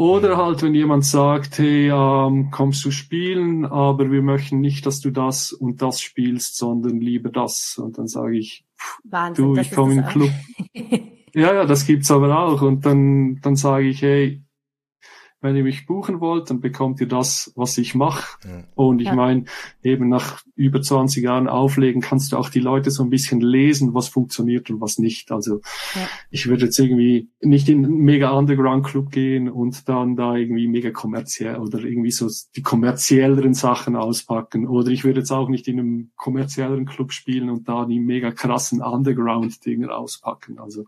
[0.02, 5.00] Oder halt, wenn jemand sagt, hey, ähm, kommst du spielen, aber wir möchten nicht, dass
[5.02, 7.78] du das und das spielst, sondern lieber das.
[7.78, 8.66] Und dann sage ich,
[9.04, 10.32] Wahnsinn, du, ich komme in den Club.
[11.36, 12.64] ja, ja, das gibt's aber auch.
[12.64, 14.42] Und dann, dann sage ich, hey,
[15.42, 18.38] wenn ihr mich buchen wollt, dann bekommt ihr das, was ich mache.
[18.48, 18.64] Ja.
[18.76, 19.16] Und ich ja.
[19.16, 19.46] meine,
[19.84, 23.96] eben nach über 20 Jahren Auflegen kannst du auch die Leute so ein bisschen lesen,
[23.96, 25.32] was funktioniert und was nicht.
[25.32, 25.62] Also
[25.96, 26.08] ja.
[26.30, 30.68] ich würde jetzt irgendwie nicht in einen mega Underground Club gehen und dann da irgendwie
[30.68, 34.68] mega kommerziell oder irgendwie so die kommerzielleren Sachen auspacken.
[34.68, 38.32] Oder ich würde jetzt auch nicht in einem kommerzielleren Club spielen und da die mega
[38.32, 40.60] krassen Underground Dinger auspacken.
[40.60, 40.86] Also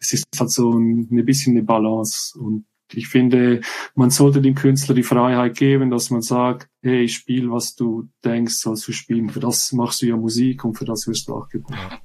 [0.00, 3.60] es ist halt so ein, ein bisschen eine Balance und ich finde,
[3.94, 8.54] man sollte dem Künstler die Freiheit geben, dass man sagt, hey, spiel, was du denkst,
[8.54, 9.28] sollst du spielen.
[9.28, 11.48] Für das machst du ja Musik und für das wirst du auch.
[11.52, 12.00] Ja.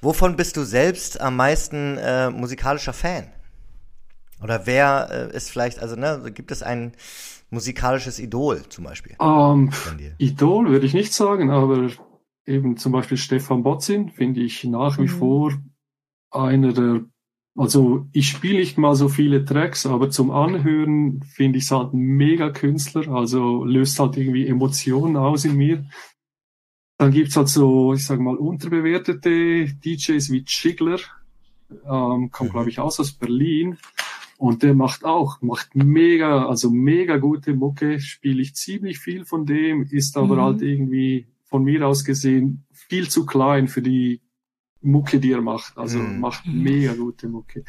[0.00, 3.26] Wovon bist du selbst am meisten äh, musikalischer Fan?
[4.42, 6.92] Oder wer äh, ist vielleicht, also ne, gibt es ein
[7.50, 9.16] musikalisches Idol zum Beispiel?
[9.18, 11.90] Um, ähm, Idol würde ich nicht sagen, aber
[12.46, 15.08] eben zum Beispiel Stefan Botzin finde ich nach wie mhm.
[15.08, 15.52] vor
[16.30, 17.04] einer der
[17.56, 21.92] also ich spiele nicht mal so viele Tracks, aber zum Anhören finde ich es halt
[21.92, 25.84] mega Künstler, also löst halt irgendwie Emotionen aus in mir.
[26.98, 30.98] Dann gibt's halt so, ich sage mal, unterbewertete DJs wie Chigler,
[31.84, 32.52] ähm, kommt mhm.
[32.52, 33.78] glaube ich aus aus Berlin
[34.38, 39.44] und der macht auch, macht mega, also mega gute Mucke, spiele ich ziemlich viel von
[39.44, 40.40] dem, ist aber mhm.
[40.40, 44.20] halt irgendwie von mir aus gesehen viel zu klein für die
[44.82, 45.76] Mucke, die er macht.
[45.76, 46.20] Also mm.
[46.20, 47.64] macht mega gute Mucke.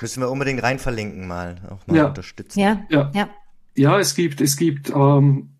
[0.00, 2.06] Müssen wir unbedingt rein verlinken mal, auch mal ja.
[2.06, 2.60] unterstützen.
[2.60, 3.10] Ja, ja.
[3.14, 3.30] ja.
[3.76, 5.54] Ja, es gibt, es gibt ähm,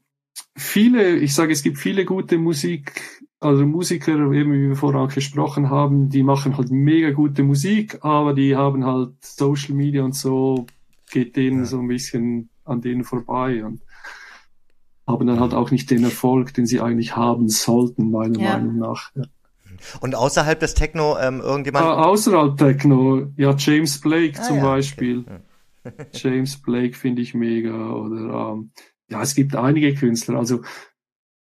[0.56, 5.12] viele, ich sage, es gibt viele gute Musik, also Musiker, eben wie wir vorher auch
[5.12, 10.14] gesprochen haben, die machen halt mega gute Musik, aber die haben halt Social Media und
[10.14, 10.66] so,
[11.10, 11.64] geht denen ja.
[11.64, 13.82] so ein bisschen an denen vorbei und
[15.06, 18.56] haben dann halt auch nicht den Erfolg, den sie eigentlich haben sollten, meiner ja.
[18.56, 19.10] Meinung nach.
[19.14, 19.24] Ja.
[20.00, 21.86] Und außerhalb des Techno ähm, irgendjemand?
[21.86, 25.20] Ah, außerhalb Techno, ja, James Blake ah, zum ja, Beispiel.
[25.20, 25.38] Okay.
[26.12, 27.92] James Blake finde ich mega.
[27.92, 28.70] Oder ähm,
[29.08, 30.62] ja, es gibt einige Künstler, also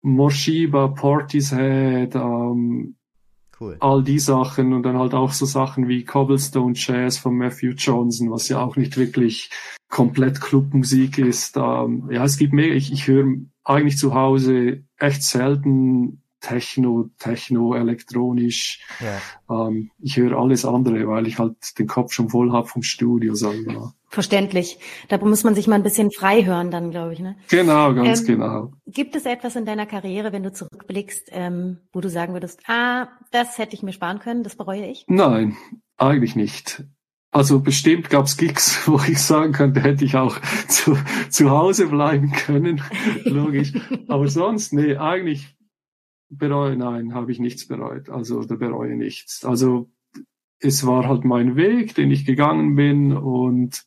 [0.02, 2.96] Morshiba, Portishead, ähm,
[3.60, 3.78] cool.
[3.80, 8.32] all die Sachen und dann halt auch so Sachen wie Cobblestone Jazz von Matthew Johnson,
[8.32, 9.50] was ja auch nicht wirklich
[9.90, 11.58] komplett Clubmusik ist.
[11.58, 12.76] Ähm, ja, es gibt mehr.
[12.76, 13.26] Ich, ich höre
[13.64, 18.80] eigentlich zu Hause echt selten Techno, Techno, elektronisch.
[19.00, 19.68] Ja.
[19.68, 23.34] Ähm, ich höre alles andere, weil ich halt den Kopf schon voll hab vom Studio,
[23.34, 23.94] sagen wir mal.
[24.10, 24.78] Verständlich.
[25.10, 27.20] Da muss man sich mal ein bisschen frei hören dann, glaube ich.
[27.20, 27.36] Ne?
[27.50, 28.72] Genau, ganz ähm, genau.
[28.86, 33.08] Gibt es etwas in deiner Karriere, wenn du zurückblickst, ähm, wo du sagen würdest, ah,
[33.32, 35.06] das hätte ich mir sparen können, das bereue ich?
[35.08, 35.58] Nein,
[35.98, 36.84] eigentlich nicht.
[37.32, 40.40] Also bestimmt gab's Gigs, wo ich sagen könnte, hätte ich auch
[40.70, 40.96] zu,
[41.30, 42.82] zu Hause bleiben können,
[43.26, 43.74] logisch.
[44.08, 45.55] Aber sonst, nee, eigentlich
[46.38, 48.10] bereue, nein, habe ich nichts bereut.
[48.10, 49.46] Also oder bereue nichts.
[49.46, 49.90] Also
[50.60, 53.86] es war halt mein Weg, den ich gegangen bin und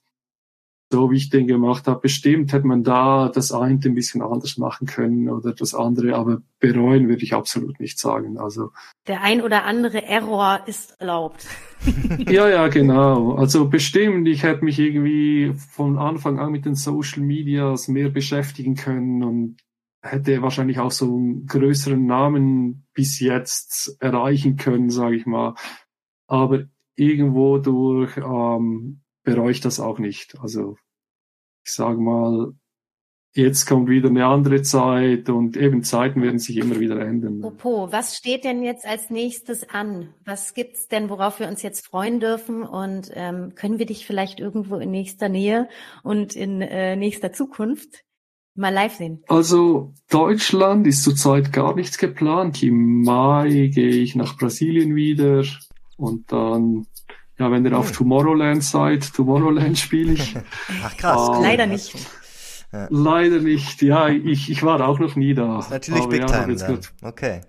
[0.91, 4.57] so wie ich den gemacht habe, bestimmt hätte man da das eine ein bisschen anders
[4.57, 8.39] machen können oder das andere, aber bereuen würde ich absolut nicht sagen.
[8.39, 8.71] Also
[9.07, 11.47] der ein oder andere Error ist erlaubt.
[12.27, 13.35] ja, ja, genau.
[13.35, 18.75] Also bestimmt, ich hätte mich irgendwie von Anfang an mit den Social Medias mehr beschäftigen
[18.75, 19.57] können und
[20.03, 25.55] hätte wahrscheinlich auch so einen größeren Namen bis jetzt erreichen können, sage ich mal.
[26.27, 30.39] Aber irgendwo durch ähm, bereue ich das auch nicht.
[30.41, 30.77] Also
[31.65, 32.55] ich sage mal,
[33.35, 37.41] jetzt kommt wieder eine andere Zeit und eben Zeiten werden sich immer wieder ändern.
[37.41, 40.15] Popo, was steht denn jetzt als nächstes an?
[40.25, 42.63] Was gibt's denn, worauf wir uns jetzt freuen dürfen?
[42.63, 45.69] Und ähm, können wir dich vielleicht irgendwo in nächster Nähe
[46.03, 48.05] und in äh, nächster Zukunft
[48.59, 49.23] mal live sehen?
[49.29, 52.63] Also Deutschland ist zurzeit gar nichts geplant.
[52.63, 55.45] Im Mai gehe ich nach Brasilien wieder
[55.97, 56.87] und dann,
[57.39, 60.37] ja, wenn ihr auf Tomorrowland seid, Tomorrowland spiele ich.
[60.83, 61.37] Ach krass.
[61.37, 61.95] Ähm, Leider nicht.
[62.73, 62.87] Ja.
[62.91, 63.81] Leider nicht.
[63.81, 65.67] Ja, ich, ich war auch noch nie da.
[65.71, 66.53] natürlich Aber Big ja, Time.
[66.53, 67.41] Jetzt okay.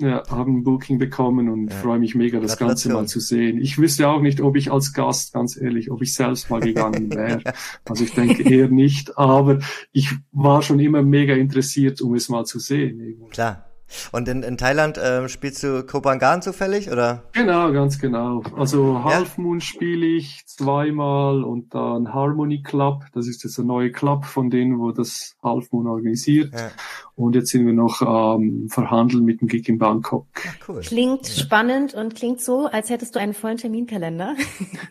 [0.00, 1.76] Ja, haben ein Booking bekommen und ja.
[1.76, 3.60] freue mich mega, das Ganze mal zu sehen.
[3.60, 7.10] Ich wüsste auch nicht, ob ich als Gast, ganz ehrlich, ob ich selbst mal gegangen
[7.14, 7.42] wäre.
[7.84, 9.58] also ich denke eher nicht, aber
[9.90, 13.16] ich war schon immer mega interessiert, um es mal zu sehen.
[13.30, 13.67] Klar.
[14.12, 17.22] Und in, in Thailand ähm, spielst du Kopangan zufällig, oder?
[17.32, 18.42] Genau, ganz genau.
[18.56, 23.04] Also Half Moon spiele ich zweimal und dann Harmony Club.
[23.14, 26.52] Das ist jetzt ein neuer Club von denen, wo das Half Moon organisiert.
[26.52, 26.70] Ja.
[27.16, 30.26] Und jetzt sind wir noch ähm, verhandeln mit dem Gig in Bangkok.
[30.34, 30.80] Ach, cool.
[30.80, 31.42] Klingt ja.
[31.42, 34.36] spannend und klingt so, als hättest du einen vollen Terminkalender.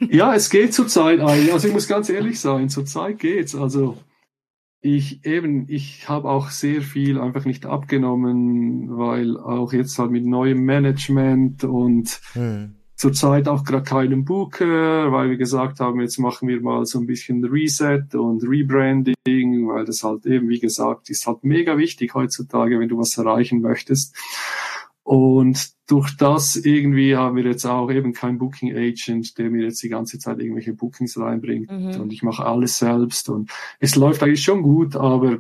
[0.10, 1.54] ja, es geht zurzeit eigentlich.
[1.54, 3.56] Also ich muss ganz ehrlich sein, zurzeit geht's.
[3.56, 3.98] Also
[4.82, 10.26] ich eben, ich habe auch sehr viel einfach nicht abgenommen, weil auch jetzt halt mit
[10.26, 12.76] neuem Management und hm.
[12.96, 17.08] zurzeit auch gerade keinen Booker, weil wir gesagt haben, jetzt machen wir mal so ein
[17.08, 22.80] bisschen Reset und Rebranding, weil das halt eben, wie gesagt, ist halt mega wichtig heutzutage,
[22.80, 24.16] wenn du was erreichen möchtest.
[25.04, 29.82] Und durch das irgendwie haben wir jetzt auch eben kein Booking Agent, der mir jetzt
[29.82, 32.02] die ganze Zeit irgendwelche Bookings reinbringt mhm.
[32.02, 35.40] und ich mache alles selbst und es läuft eigentlich schon gut, aber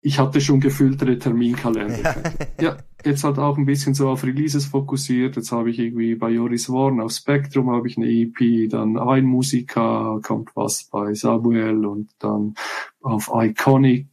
[0.00, 2.16] ich hatte schon gefülltere Terminkalender.
[2.60, 5.36] ja, jetzt halt auch ein bisschen so auf Releases fokussiert.
[5.36, 9.24] Jetzt habe ich irgendwie bei Joris Warren auf Spectrum habe ich eine EP, dann ein
[9.24, 12.54] Musiker kommt was bei Samuel und dann
[13.00, 14.08] auf Iconic,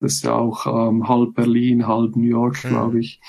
[0.00, 2.68] das ist ja auch ähm, halb Berlin, halb New York, mhm.
[2.68, 3.20] glaube ich.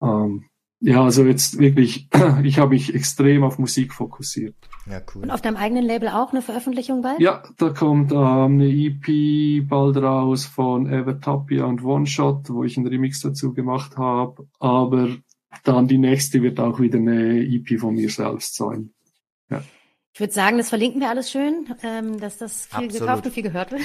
[0.00, 0.44] Ähm,
[0.80, 2.08] ja, also jetzt wirklich,
[2.42, 4.54] ich habe mich extrem auf Musik fokussiert.
[4.88, 5.22] Ja, cool.
[5.22, 7.18] Und auf deinem eigenen Label auch eine Veröffentlichung bald?
[7.20, 12.76] Ja, da kommt ähm, eine EP bald raus von Evertopia und One Shot, wo ich
[12.76, 14.46] einen Remix dazu gemacht habe.
[14.60, 15.08] Aber
[15.64, 18.90] dann die nächste wird auch wieder eine EP von mir selbst sein.
[20.16, 23.00] Ich würde sagen, das verlinken wir alles schön, ähm, dass das viel Absolut.
[23.00, 23.82] gekauft und viel gehört wird.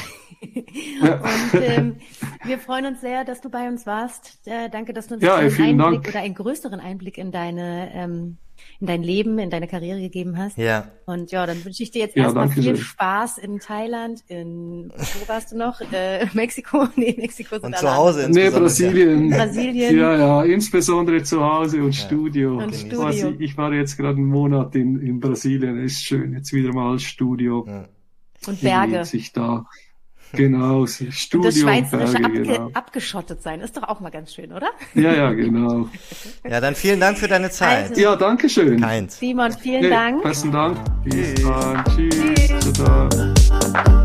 [1.04, 1.16] Ja.
[1.54, 1.98] und ähm,
[2.46, 4.40] wir freuen uns sehr, dass du bei uns warst.
[4.46, 6.08] Äh, danke, dass du uns ja, einen Einblick Dank.
[6.08, 8.38] oder einen größeren Einblick in deine ähm,
[8.80, 10.57] in dein Leben, in deine Karriere gegeben hast.
[10.57, 10.91] Ja.
[11.05, 12.78] Und ja, dann wünsche ich dir jetzt ja, erstmal viel schön.
[12.78, 15.80] Spaß in Thailand, in wo warst du noch?
[15.91, 16.88] Äh, Mexiko?
[16.95, 19.30] Nee, Mexiko sind Und zu Hause Nee, Brasilien.
[19.30, 19.97] Brasilien.
[19.97, 22.05] Ja, ja, insbesondere zu Hause und ja.
[22.05, 22.57] Studio.
[22.57, 23.30] Und Studio.
[23.32, 25.84] Ich, ich, war jetzt gerade einen Monat in, in Brasilien.
[25.84, 27.66] Ist schön, jetzt wieder mal Studio.
[27.68, 27.88] Ja.
[28.47, 29.05] Und Berge.
[29.05, 29.66] Sich da
[30.34, 31.40] Genau, Studio.
[31.40, 32.72] Und das Schweizerische abge genau.
[32.74, 34.70] abgeschottet sein, ist doch auch mal ganz schön, oder?
[34.94, 35.90] Ja, ja, genau.
[36.50, 37.90] ja, dann vielen Dank für deine Zeit.
[37.90, 38.80] Also, ja, danke schön.
[38.80, 39.20] Keins.
[39.20, 40.24] Simon, vielen nee, Dank.
[40.24, 40.78] Besten Dank.
[41.04, 41.84] Bis dann.
[41.86, 42.16] Tschüss.
[42.64, 44.01] Tschüss.